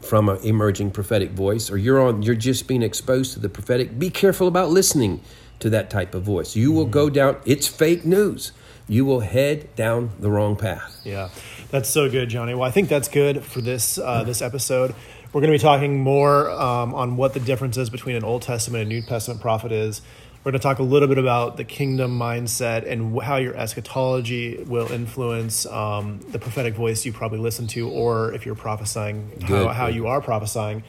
from 0.00 0.28
an 0.28 0.38
emerging 0.42 0.90
prophetic 0.90 1.30
voice, 1.30 1.70
or 1.70 1.76
you're 1.76 2.00
on, 2.00 2.22
you're 2.22 2.34
just 2.34 2.68
being 2.68 2.82
exposed 2.82 3.32
to 3.32 3.40
the 3.40 3.48
prophetic. 3.48 3.98
Be 3.98 4.10
careful 4.10 4.46
about 4.46 4.70
listening 4.70 5.20
to 5.60 5.70
that 5.70 5.90
type 5.90 6.14
of 6.14 6.22
voice. 6.22 6.56
You 6.56 6.72
will 6.72 6.86
go 6.86 7.08
down, 7.08 7.36
it's 7.46 7.66
fake 7.66 8.04
news. 8.04 8.52
You 8.86 9.06
will 9.06 9.20
head 9.20 9.74
down 9.76 10.10
the 10.20 10.30
wrong 10.30 10.56
path. 10.56 11.00
Yeah, 11.04 11.30
that's 11.70 11.88
so 11.88 12.10
good, 12.10 12.28
Johnny. 12.28 12.54
Well, 12.54 12.68
I 12.68 12.70
think 12.70 12.90
that's 12.90 13.08
good 13.08 13.42
for 13.42 13.62
this 13.62 13.96
uh, 13.96 14.24
this 14.24 14.42
episode. 14.42 14.94
We're 15.32 15.40
going 15.40 15.52
to 15.52 15.58
be 15.58 15.62
talking 15.62 16.00
more 16.00 16.50
um, 16.50 16.94
on 16.94 17.16
what 17.16 17.32
the 17.32 17.40
difference 17.40 17.76
is 17.78 17.88
between 17.88 18.14
an 18.14 18.24
Old 18.24 18.42
Testament 18.42 18.82
and 18.82 18.88
New 18.90 19.02
Testament 19.02 19.40
prophet 19.40 19.72
is. 19.72 20.02
We're 20.44 20.52
going 20.52 20.60
to 20.60 20.62
talk 20.62 20.78
a 20.78 20.82
little 20.82 21.08
bit 21.08 21.16
about 21.16 21.56
the 21.56 21.64
kingdom 21.64 22.18
mindset 22.18 22.86
and 22.86 23.18
how 23.22 23.36
your 23.36 23.56
eschatology 23.56 24.62
will 24.64 24.92
influence 24.92 25.64
um, 25.64 26.20
the 26.28 26.38
prophetic 26.38 26.74
voice 26.74 27.06
you 27.06 27.14
probably 27.14 27.38
listen 27.38 27.66
to, 27.68 27.88
or 27.88 28.34
if 28.34 28.44
you're 28.44 28.54
prophesying, 28.54 29.40
how, 29.40 29.68
how 29.68 29.86
you 29.86 30.06
are 30.06 30.20
prophesying. 30.20 30.84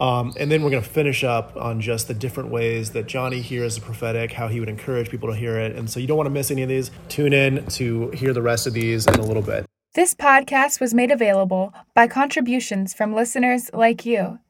Um, 0.00 0.34
and 0.36 0.50
then 0.50 0.64
we're 0.64 0.70
going 0.70 0.82
to 0.82 0.88
finish 0.88 1.22
up 1.22 1.56
on 1.56 1.80
just 1.80 2.08
the 2.08 2.14
different 2.14 2.50
ways 2.50 2.90
that 2.90 3.06
Johnny 3.06 3.40
hears 3.40 3.76
the 3.76 3.82
prophetic, 3.82 4.32
how 4.32 4.48
he 4.48 4.58
would 4.58 4.68
encourage 4.68 5.10
people 5.10 5.28
to 5.28 5.36
hear 5.36 5.56
it. 5.60 5.76
And 5.76 5.88
so 5.88 6.00
you 6.00 6.08
don't 6.08 6.16
want 6.16 6.26
to 6.26 6.34
miss 6.34 6.50
any 6.50 6.62
of 6.62 6.68
these. 6.68 6.90
Tune 7.08 7.32
in 7.32 7.66
to 7.66 8.10
hear 8.10 8.32
the 8.32 8.42
rest 8.42 8.66
of 8.66 8.72
these 8.72 9.06
in 9.06 9.14
a 9.14 9.22
little 9.22 9.42
bit. 9.44 9.64
This 9.94 10.12
podcast 10.12 10.80
was 10.80 10.92
made 10.92 11.12
available 11.12 11.72
by 11.94 12.08
contributions 12.08 12.94
from 12.94 13.14
listeners 13.14 13.70
like 13.72 14.04
you. 14.04 14.40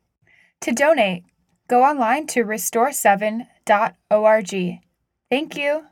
To 0.62 0.72
donate, 0.72 1.24
go 1.68 1.84
online 1.84 2.26
to 2.28 2.44
restore7.org. 2.44 4.80
Thank 5.30 5.56
you. 5.56 5.84